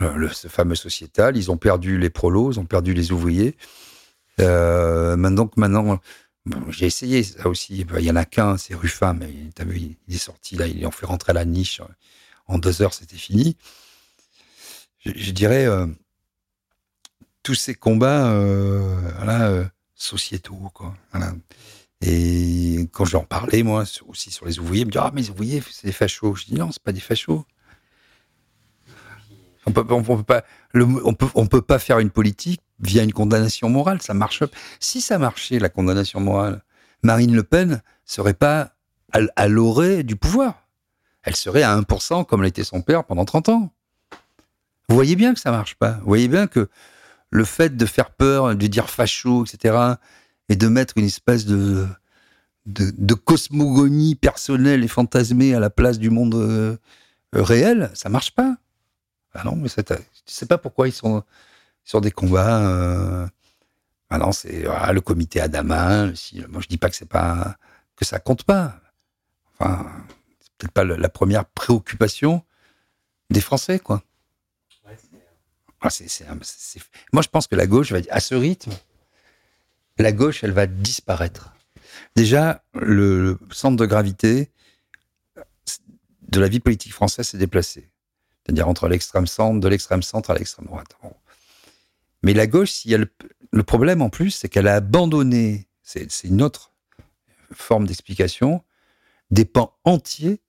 [0.02, 1.38] euh, ce fameux sociétal.
[1.38, 3.56] Ils ont perdu les prolos, ils ont perdu les ouvriers.
[4.40, 6.00] Euh, maintenant, maintenant,
[6.70, 7.86] j'ai essayé ça aussi.
[7.98, 10.86] Il y en a qu'un, c'est Ruffin, mais as vu, il est sorti là, ils
[10.86, 11.82] ont fait rentrer à la niche.
[12.48, 13.56] En deux heures, c'était fini.
[15.06, 15.88] Je, dirais euh,
[17.44, 19.66] tous ces combats, euh, euh,
[19.96, 20.96] sociétaux, quoi.
[22.02, 25.30] Et quand j'en parlais, moi, aussi sur les ouvriers, ils me disaient Ah, mais les
[25.30, 26.36] ouvriers, c'est des fachos.
[26.36, 27.46] Je dis Non, c'est pas des fachos.
[29.66, 29.86] On peut,
[31.36, 34.02] on peut pas faire une politique via une condamnation morale.
[34.02, 34.44] Ça marche.
[34.80, 36.64] Si ça marchait, la condamnation morale,
[37.04, 38.74] Marine Le Pen serait pas
[39.36, 40.68] à, l'orée du pouvoir.
[41.24, 43.74] Elle serait à 1% comme l'était son père pendant 30 ans.
[44.90, 45.94] Vous voyez bien que ça marche pas.
[46.02, 46.70] Vous voyez bien que
[47.30, 49.96] le fait de faire peur, de dire facho, etc.,
[50.50, 51.88] et de mettre une espèce de,
[53.24, 56.78] cosmogonie personnelle et fantasmée à la place du monde euh,
[57.34, 58.58] réel, ça marche pas.
[59.34, 61.24] Ah non, mais sais pas pourquoi ils sont
[61.84, 62.68] sur des combats.
[62.68, 63.28] Euh,
[64.10, 66.06] maintenant, c'est le comité Adama.
[66.50, 67.58] moi, je dis pas que c'est pas
[67.96, 68.80] que ça compte pas.
[69.54, 69.86] Enfin,
[70.40, 72.44] c'est peut-être pas la première préoccupation
[73.30, 74.04] des Français, quoi.
[75.86, 75.90] Ah,
[77.12, 78.72] moi, je pense que la gauche va à ce rythme,
[79.98, 81.54] la gauche, elle va disparaître.
[82.16, 84.50] Déjà, le centre de gravité
[86.22, 87.92] de la vie politique française s'est déplacé
[88.46, 90.96] c'est-à-dire entre l'extrême centre, de l'extrême centre à l'extrême droite.
[92.24, 96.72] Mais la gauche, le, problème en plus, c'est qu'elle a abandonné, c'est une autre
[97.54, 98.64] forme d'explication,
[99.30, 100.42] des pans entiers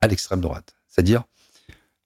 [0.00, 0.74] à l'extrême droite.
[0.88, 1.24] C'est-à-dire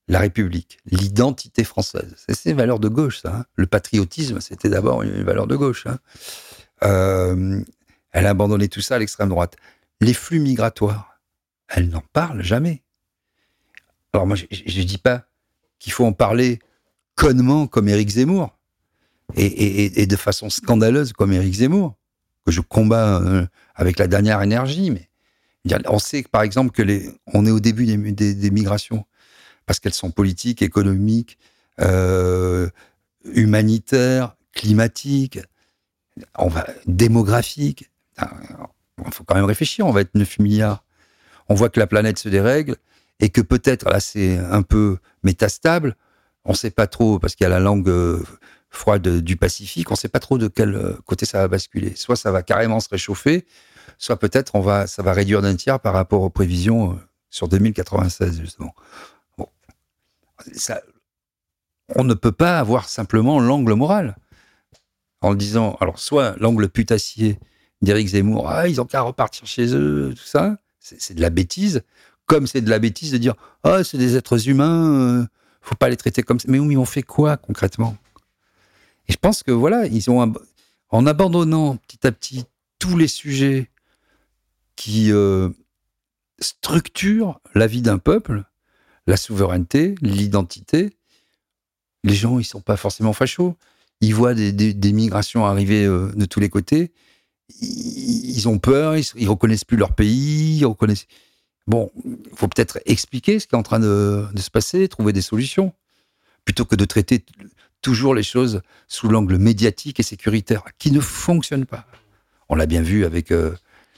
[0.09, 2.15] la République, l'identité française.
[2.17, 3.37] C'est ces valeurs de gauche, ça.
[3.37, 3.45] hein.
[3.55, 5.87] Le patriotisme, c'était d'abord une valeur de gauche.
[5.87, 5.99] hein.
[6.83, 7.63] Euh,
[8.11, 9.57] elle a abandonné tout ça à l'extrême droite.
[10.01, 11.21] Les flux migratoires,
[11.69, 12.83] elle n'en parle jamais.
[14.13, 15.27] Alors moi, je ne dis pas
[15.79, 16.59] qu'il faut en parler
[17.15, 18.59] connement comme Éric Zemmour
[19.37, 21.97] et, de façon scandaleuse comme Éric Zemmour,
[22.45, 24.91] que je combats euh, avec la dernière énergie.
[24.91, 25.09] Mais
[25.87, 29.05] on sait, par exemple, que les, on est au début des, migrations
[29.67, 31.39] parce qu'elles sont politiques, économiques,
[31.81, 32.69] euh,
[33.25, 35.39] humanitaires, climatiques,
[36.87, 37.91] démographiques.
[38.19, 40.85] Il faut quand même réfléchir, on va être 9 milliards.
[41.49, 42.77] On voit que la planète se dérègle
[43.21, 45.97] et que peut-être, là c'est un peu métastable,
[46.45, 48.23] on ne sait pas trop, parce qu'il y a la langue euh,
[48.71, 51.95] froide du Pacifique, on ne sait pas trop de quel euh, côté ça va basculer.
[51.97, 53.45] Soit ça va carrément se réchauffer,
[53.99, 56.97] soit peut-être on va, ça va réduire d'un tiers par rapport aux prévisions euh,
[57.31, 58.75] sur 2096, justement.
[59.37, 59.49] Bon.
[60.55, 60.81] Ça,
[61.97, 64.17] on ne peut pas avoir simplement l'angle moral.
[65.23, 67.39] En disant, alors, soit l'angle putassier
[67.83, 71.83] d'Éric Zemmour, ah, ils ont qu'à repartir chez eux, tout ça, c'est de la bêtise,
[72.27, 73.35] comme c'est de la bêtise de dire,
[73.65, 75.27] ah, c'est des êtres humains, euh,
[75.61, 76.47] faut pas les traiter comme ça.
[76.49, 77.97] Mais oui, mais on fait quoi concrètement?
[79.11, 80.33] Et je pense que voilà, ils ont,
[80.91, 82.45] en abandonnant petit à petit
[82.79, 83.69] tous les sujets
[84.77, 85.49] qui euh,
[86.39, 88.45] structurent la vie d'un peuple,
[89.09, 90.91] la souveraineté, l'identité,
[92.05, 93.57] les gens, ils sont pas forcément fachos.
[94.01, 96.93] Ils voient des, migrations arriver euh, de tous les côtés.
[97.61, 100.65] Ils, ont peur, ils, ils reconnaissent plus leur pays.
[101.67, 105.21] Bon, il faut peut-être expliquer ce qui est en train de, se passer, trouver des
[105.21, 105.73] solutions,
[106.45, 107.25] plutôt que de traiter
[107.83, 111.87] toujours les choses sous l'angle médiatique et sécuritaire, qui ne fonctionne pas.
[112.49, 113.55] On l'a bien vu avec euh,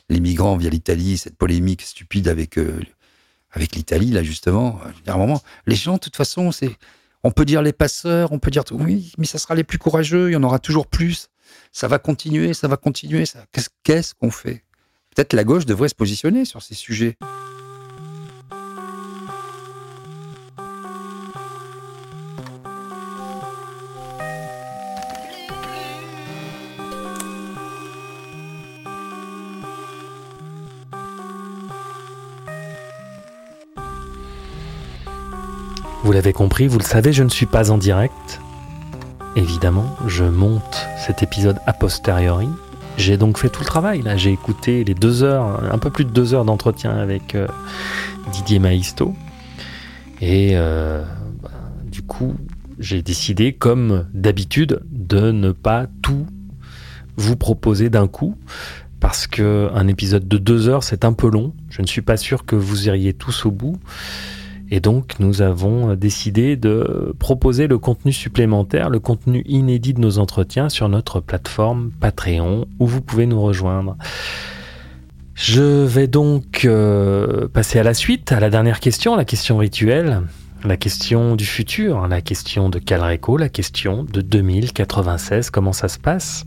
[0.09, 2.81] les migrants via l'Italie, cette polémique stupide avec, euh,
[3.51, 4.81] avec l'Italie, là, justement.
[5.07, 6.77] À un moment, les gens, de toute façon, c'est.
[7.25, 8.77] On peut dire les passeurs, on peut dire tout.
[8.77, 11.29] Oui, mais ça sera les plus courageux, il y en aura toujours plus.
[11.71, 13.27] Ça va continuer, ça va continuer.
[13.27, 13.47] Ça...
[13.85, 14.65] Qu'est-ce qu'on fait?
[15.15, 17.17] Peut-être la gauche devrait se positionner sur ces sujets.
[36.12, 38.43] Vous l'avez compris, vous le savez, je ne suis pas en direct.
[39.34, 42.48] Évidemment, je monte cet épisode a posteriori.
[42.98, 44.02] J'ai donc fait tout le travail.
[44.02, 47.48] Là, j'ai écouté les deux heures, un peu plus de deux heures d'entretien avec euh,
[48.30, 49.14] Didier Maisto.
[50.20, 51.02] Et euh,
[51.43, 51.48] bah,
[51.90, 52.34] du coup,
[52.78, 56.26] j'ai décidé, comme d'habitude, de ne pas tout
[57.16, 58.36] vous proposer d'un coup.
[59.01, 61.55] Parce que un épisode de deux heures, c'est un peu long.
[61.70, 63.80] Je ne suis pas sûr que vous iriez tous au bout.
[64.74, 70.19] Et donc, nous avons décidé de proposer le contenu supplémentaire, le contenu inédit de nos
[70.19, 73.99] entretiens sur notre plateforme Patreon, où vous pouvez nous rejoindre.
[75.35, 80.23] Je vais donc euh, passer à la suite, à la dernière question, la question rituelle,
[80.65, 85.51] la question du futur, la question de Calreco, la question de 2096.
[85.51, 86.47] Comment ça se passe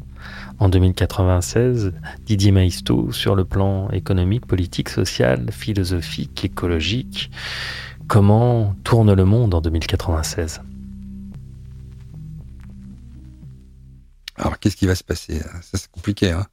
[0.57, 1.93] en 2096
[2.25, 7.29] Didier Maisto sur le plan économique, politique, social, philosophique, écologique
[8.07, 10.61] Comment tourne le monde en 2096
[14.35, 15.39] Alors, qu'est-ce qui va se passer?
[15.39, 16.31] Ça, c'est compliqué.
[16.31, 16.45] Hein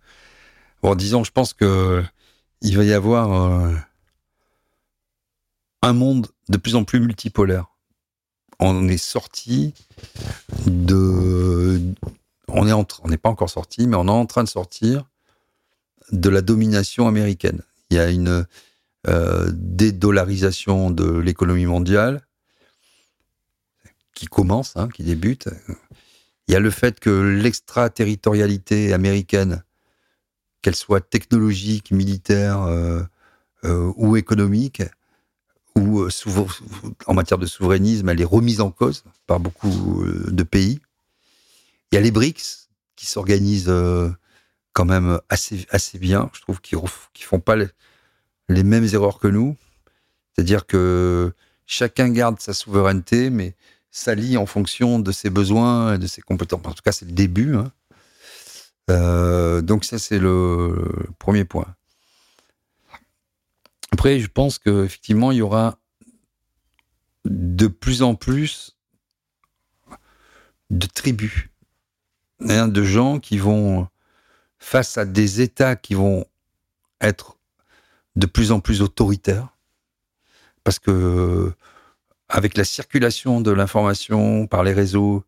[0.83, 2.03] bon, disons, je pense que
[2.63, 3.75] il va y avoir euh,
[5.83, 7.67] un monde de plus en plus multipolaire.
[8.61, 9.75] On est sorti
[10.67, 11.81] de.
[12.49, 14.49] On est en tra- on n'est pas encore sorti, mais on est en train de
[14.49, 15.05] sortir
[16.13, 17.63] de la domination américaine.
[17.91, 18.47] Il y a une
[19.09, 22.25] euh, dédollarisation de l'économie mondiale
[24.15, 25.49] qui commence, hein, qui débute.
[26.47, 29.65] Il y a le fait que l'extraterritorialité américaine,
[30.61, 33.03] qu'elle soit technologique, militaire euh,
[33.65, 34.85] euh, ou économique,
[35.75, 36.07] ou
[37.07, 40.81] en matière de souverainisme, elle est remise en cause par beaucoup de pays.
[41.91, 43.73] Il y a les BRICS qui s'organisent
[44.75, 45.67] quand même assez,
[45.99, 47.57] bien, je trouve, qui ne font pas
[48.49, 49.57] les mêmes erreurs que nous.
[50.35, 51.33] C'est-à-dire que
[51.67, 53.55] chacun garde sa souveraineté, mais
[53.91, 56.61] s'allie en fonction de ses besoins et de ses compétences.
[56.65, 57.57] En tout cas, c'est le début.
[57.57, 57.71] hein.
[58.91, 61.75] Euh, donc ça, c'est le premier point.
[63.93, 65.79] Après, je pense qu'effectivement, il y aura
[67.25, 68.77] de plus en plus
[70.71, 71.49] de tribus
[72.49, 73.87] hein, de gens qui vont,
[74.59, 76.25] face à des États qui vont
[77.01, 77.37] être
[78.17, 79.49] de plus en plus autoritaires,
[80.65, 81.53] parce que
[82.29, 85.25] avec la circulation de l'information par les réseaux,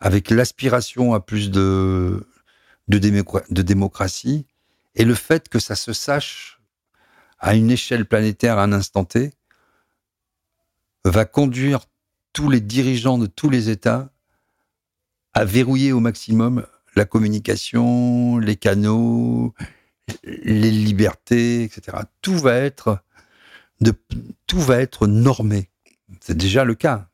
[0.00, 2.26] avec l'aspiration à plus de,
[2.88, 4.46] de, de démocratie,
[4.94, 6.60] et le fait que ça se sache
[7.38, 9.32] à une échelle planétaire à un instant T,
[11.04, 11.86] va conduire
[12.32, 14.10] tous les dirigeants de tous les États
[15.34, 16.66] à verrouiller au maximum
[16.96, 19.54] la communication, les canaux,
[20.24, 21.98] les libertés, etc.
[22.22, 23.02] Tout va être
[24.46, 25.68] tout va être normé.
[26.20, 27.08] C'est déjà le cas,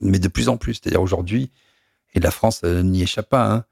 [0.00, 0.74] mais de plus en plus.
[0.74, 1.50] C'est-à-dire aujourd'hui,
[2.12, 3.50] et la France n'y échappe pas.
[3.50, 3.64] Hein.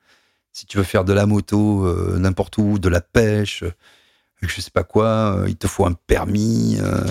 [0.52, 3.62] Si tu veux faire de la moto euh, n'importe où, de la pêche,
[4.42, 6.78] je sais pas quoi, euh, il te faut un permis.
[6.80, 7.04] Euh,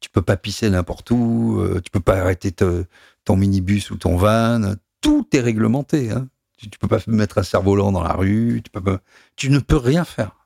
[0.00, 1.58] tu peux pas pisser n'importe où.
[1.60, 4.74] Euh, tu peux pas arrêter ton minibus ou ton van.
[5.00, 6.10] Tout est réglementé.
[6.10, 6.28] Hein.
[6.58, 8.62] Tu, tu, peux pas mettre un cerf-volant dans la rue.
[8.64, 8.80] Tu,
[9.36, 10.41] tu ne peux rien faire,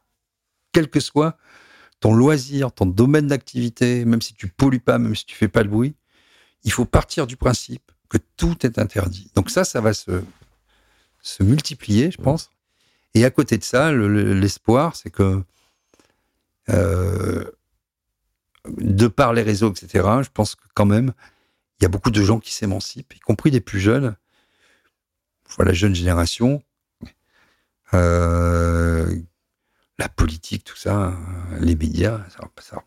[0.76, 1.38] quel que soit
[2.00, 5.62] ton loisir, ton domaine d'activité, même si tu pollues pas, même si tu fais pas
[5.62, 5.96] de bruit.
[6.64, 9.30] Il faut partir du principe que tout est interdit.
[9.34, 10.22] Donc ça, ça va se,
[11.22, 12.50] se multiplier, je pense.
[13.14, 15.42] Et à côté de ça, l'espoir, c'est que
[16.68, 17.50] euh,
[18.76, 19.88] de par les réseaux, etc.,
[20.20, 21.14] je pense que quand même,
[21.80, 24.14] il y a beaucoup de gens qui s'émancipent, y compris des plus jeunes.
[25.56, 26.62] Voilà, la jeune génération.
[27.94, 29.22] Euh,
[29.98, 31.14] la politique, tout ça,
[31.60, 32.82] les médias, ça,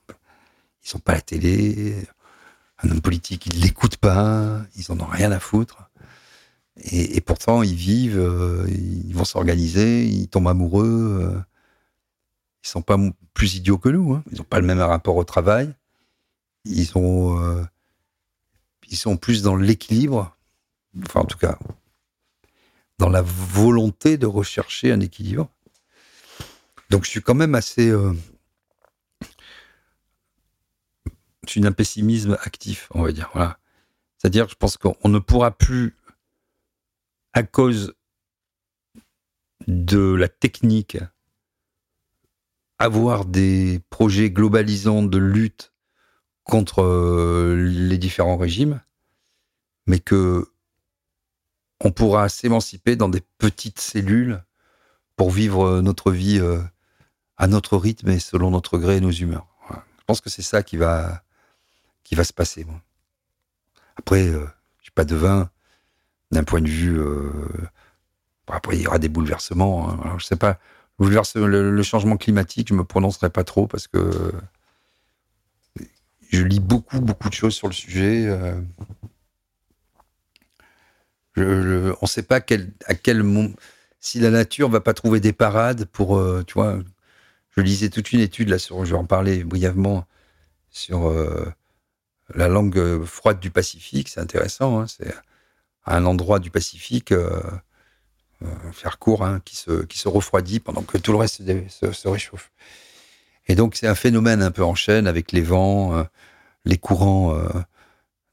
[0.84, 2.08] ils sont pas à la télé.
[2.82, 5.90] Un homme politique, ils l'écoutent pas, ils en ont rien à foutre.
[6.92, 11.20] Et, pourtant, ils vivent, euh, ils vont s'organiser, ils tombent amoureux.
[11.22, 11.40] Euh,
[12.64, 12.98] ils sont pas
[13.34, 14.14] plus idiots que nous.
[14.14, 14.24] Hein.
[14.32, 15.74] Ils n'ont pas le même rapport au travail.
[16.66, 17.66] Ils euh,
[18.90, 20.36] ils sont plus dans l'équilibre.
[21.06, 21.60] Enfin, en tout cas,
[22.98, 25.50] dans la volonté de rechercher un équilibre.
[26.90, 27.90] Donc, je suis quand même assez.
[27.90, 28.14] Euh,
[31.46, 33.30] je suis d'un pessimisme actif, on va dire.
[33.34, 33.60] Voilà.
[34.18, 35.96] C'est-à-dire, je pense qu'on ne pourra plus,
[37.34, 37.94] à cause
[39.68, 40.98] de la technique
[42.80, 45.74] avoir des projets globalisants de lutte
[46.44, 48.82] contre euh, les différents régimes,
[49.86, 50.48] mais que
[51.82, 54.44] on pourra s'émanciper dans des petites cellules
[55.16, 56.62] pour vivre notre vie euh,
[57.40, 59.48] à notre rythme et selon notre gré et nos humeurs.
[59.72, 61.24] Je pense que c'est ça qui va,
[62.04, 62.66] qui va se passer.
[63.98, 64.46] Après, euh,
[64.80, 65.50] je suis pas devin
[66.32, 67.02] d'un point de vue.
[68.48, 69.90] après, il y aura des bouleversements.
[69.90, 70.00] Hein.
[70.04, 70.60] Alors, je sais pas
[71.00, 74.34] le, le, changement climatique, je me prononcerai pas trop parce que
[76.30, 78.28] je lis beaucoup, beaucoup de choses sur le sujet.
[78.28, 78.62] Euh.
[81.38, 82.42] on ne sait pas à
[82.96, 83.50] quel moment,
[84.00, 86.80] si la nature va pas trouver des parades pour, euh, tu vois.
[87.60, 90.06] Je lisais toute une étude là sur, je vais en parler brièvement
[90.70, 91.46] sur euh,
[92.34, 94.08] la langue froide du Pacifique.
[94.08, 94.80] C'est intéressant.
[94.80, 95.14] Hein, c'est
[95.86, 97.12] un endroit du Pacifique
[98.42, 102.08] euh, faire court, hein, qui, se, qui se refroidit pendant que tout le reste se,
[102.08, 102.52] réchauffe.
[103.48, 106.04] Et donc c'est un phénomène un peu en chaîne avec les vents, euh,
[106.64, 107.50] les courants euh,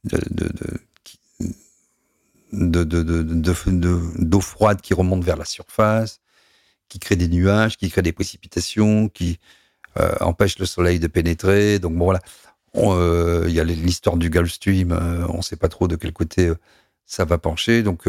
[0.05, 0.21] de,
[4.19, 6.21] d'eau froide qui remonte vers la surface,
[6.89, 9.39] qui crée des nuages, qui crée des précipitations, qui
[9.99, 11.79] euh, empêche le soleil de pénétrer.
[11.79, 12.21] Donc bon voilà,
[12.75, 14.93] il y a l'histoire du Gulf Stream,
[15.29, 16.53] on ne sait pas trop de quel côté
[17.07, 17.83] ça va pencher.
[17.83, 18.07] Donc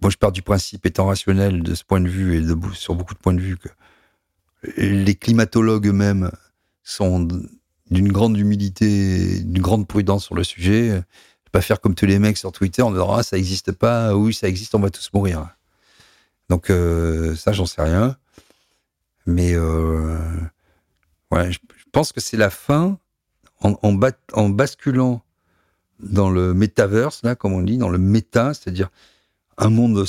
[0.00, 2.94] moi, je pars du principe, étant rationnel de ce point de vue et de, sur
[2.94, 3.68] beaucoup de points de vue, que
[4.76, 6.30] les climatologues eux-mêmes
[6.82, 7.28] sont
[7.90, 11.02] d'une grande humilité, d'une grande prudence sur le sujet.
[11.50, 14.32] Pas faire comme tous les mecs sur Twitter en disant ah ça n'existe pas, oui
[14.32, 15.54] ça existe, on va tous mourir.
[16.52, 18.14] Donc euh, ça j'en sais rien,
[19.24, 20.18] mais euh,
[21.32, 21.58] je,
[21.92, 22.98] pense que c'est la fin
[23.62, 25.24] en, basculant
[26.00, 28.90] dans le metaverse là, comme on dit, dans le méta, c'est-à-dire
[29.56, 30.04] un monde,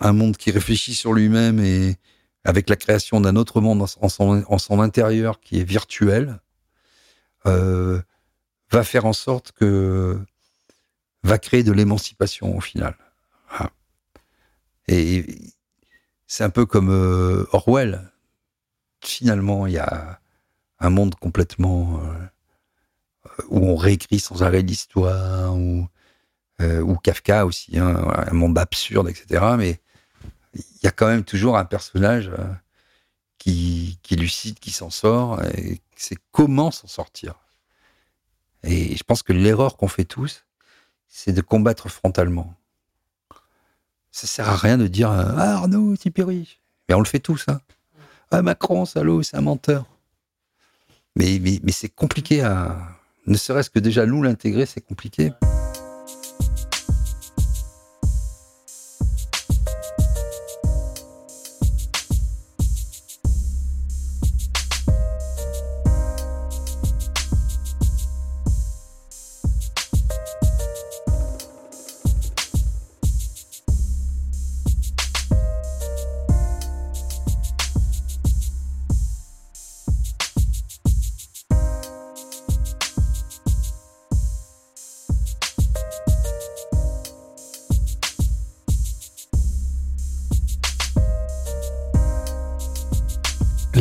[0.00, 1.96] un monde qui réfléchit sur lui-même et
[2.44, 6.38] avec la création d'un autre monde en son, intérieur qui est virtuel,
[7.46, 8.00] euh,
[8.70, 10.16] va faire en sorte que
[11.24, 12.96] va créer de l'émancipation au final.
[14.88, 15.26] Et
[16.26, 18.12] c'est un peu comme euh, Orwell.
[19.00, 20.20] Finalement, il y a
[20.80, 25.88] un monde complètement euh, où on réécrit sans arrêt l'histoire, où
[26.60, 29.44] euh, ou Kafka aussi, hein, un monde absurde, etc.
[29.58, 29.80] Mais
[30.54, 32.30] il y a quand même toujours un personnage
[33.38, 37.34] qui, lucide, qui s'en sort, et c'est comment s'en sortir.
[38.64, 40.44] Et je pense que l'erreur qu'on fait tous,
[41.06, 42.54] c'est de combattre frontalement.
[44.16, 46.58] Ça sert à rien de dire ah, Arnaud, Tipiri.
[46.88, 47.60] Mais on le fait tous, hein.
[48.30, 49.84] Ah, Macron, salaud, c'est un menteur.
[51.16, 52.78] Mais, mais, mais c'est compliqué à.
[53.26, 55.32] Ne serait-ce que déjà nous l'intégrer, c'est compliqué.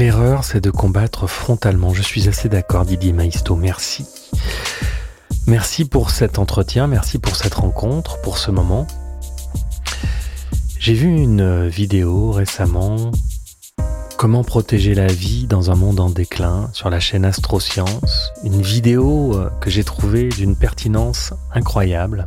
[0.05, 1.91] L'erreur, c'est de combattre frontalement.
[1.91, 3.55] Je suis assez d'accord, Didier Maisto.
[3.55, 4.05] Merci.
[5.47, 8.85] Merci pour cet entretien, merci pour cette rencontre, pour ce moment.
[10.77, 13.09] J'ai vu une vidéo récemment
[14.15, 18.31] Comment protéger la vie dans un monde en déclin sur la chaîne Astroscience.
[18.43, 22.25] Une vidéo euh, que j'ai trouvée d'une pertinence incroyable.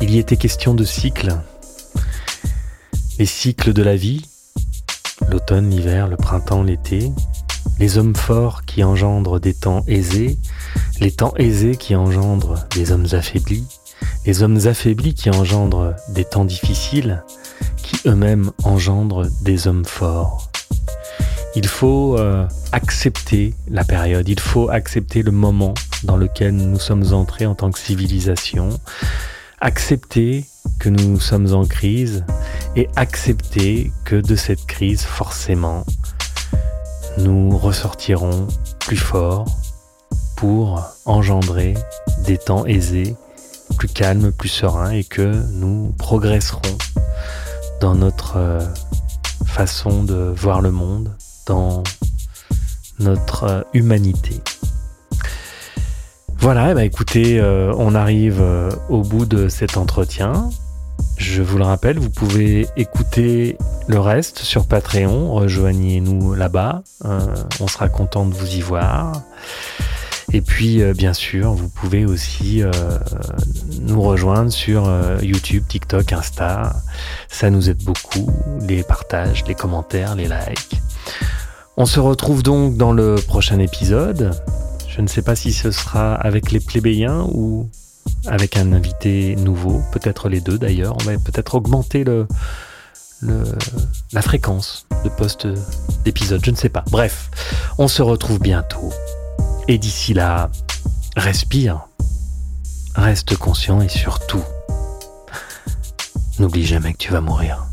[0.00, 1.36] Il y était question de cycles.
[3.18, 4.29] Les cycles de la vie,
[5.30, 7.12] l'automne, l'hiver, le printemps, l'été,
[7.78, 10.38] les hommes forts qui engendrent des temps aisés,
[11.00, 13.66] les temps aisés qui engendrent des hommes affaiblis,
[14.26, 17.22] les hommes affaiblis qui engendrent des temps difficiles,
[17.76, 20.50] qui eux-mêmes engendrent des hommes forts.
[21.56, 25.74] Il faut euh, accepter la période, il faut accepter le moment
[26.04, 28.68] dans lequel nous sommes entrés en tant que civilisation,
[29.60, 30.44] accepter
[30.78, 32.24] que nous sommes en crise
[32.76, 35.84] et accepter que de cette crise, forcément,
[37.18, 39.46] nous ressortirons plus forts
[40.36, 41.74] pour engendrer
[42.24, 43.14] des temps aisés,
[43.76, 46.78] plus calmes, plus sereins et que nous progresserons
[47.80, 48.60] dans notre euh,
[49.46, 51.16] façon de voir le monde,
[51.46, 51.82] dans
[52.98, 54.40] notre euh, humanité.
[56.40, 58.42] Voilà, bah écoutez, euh, on arrive
[58.88, 60.50] au bout de cet entretien.
[61.20, 63.58] Je vous le rappelle, vous pouvez écouter
[63.88, 65.34] le reste sur Patreon.
[65.34, 66.82] Rejoignez-nous là-bas.
[67.04, 67.18] Euh,
[67.60, 69.20] on sera content de vous y voir.
[70.32, 72.70] Et puis, euh, bien sûr, vous pouvez aussi euh,
[73.82, 74.90] nous rejoindre sur
[75.20, 76.72] YouTube, TikTok, Insta.
[77.28, 78.30] Ça nous aide beaucoup.
[78.66, 80.80] Les partages, les commentaires, les likes.
[81.76, 84.32] On se retrouve donc dans le prochain épisode.
[84.92, 87.70] Je ne sais pas si ce sera avec les plébéiens ou
[88.26, 90.96] avec un invité nouveau, peut-être les deux d'ailleurs.
[91.00, 92.04] On va peut-être augmenter
[93.22, 95.46] la fréquence de poste
[96.04, 96.84] d'épisode, je ne sais pas.
[96.90, 97.30] Bref,
[97.78, 98.92] on se retrouve bientôt.
[99.68, 100.50] Et d'ici là,
[101.16, 101.86] respire,
[102.94, 104.42] reste conscient et surtout,
[106.40, 107.69] n'oublie jamais que tu vas mourir.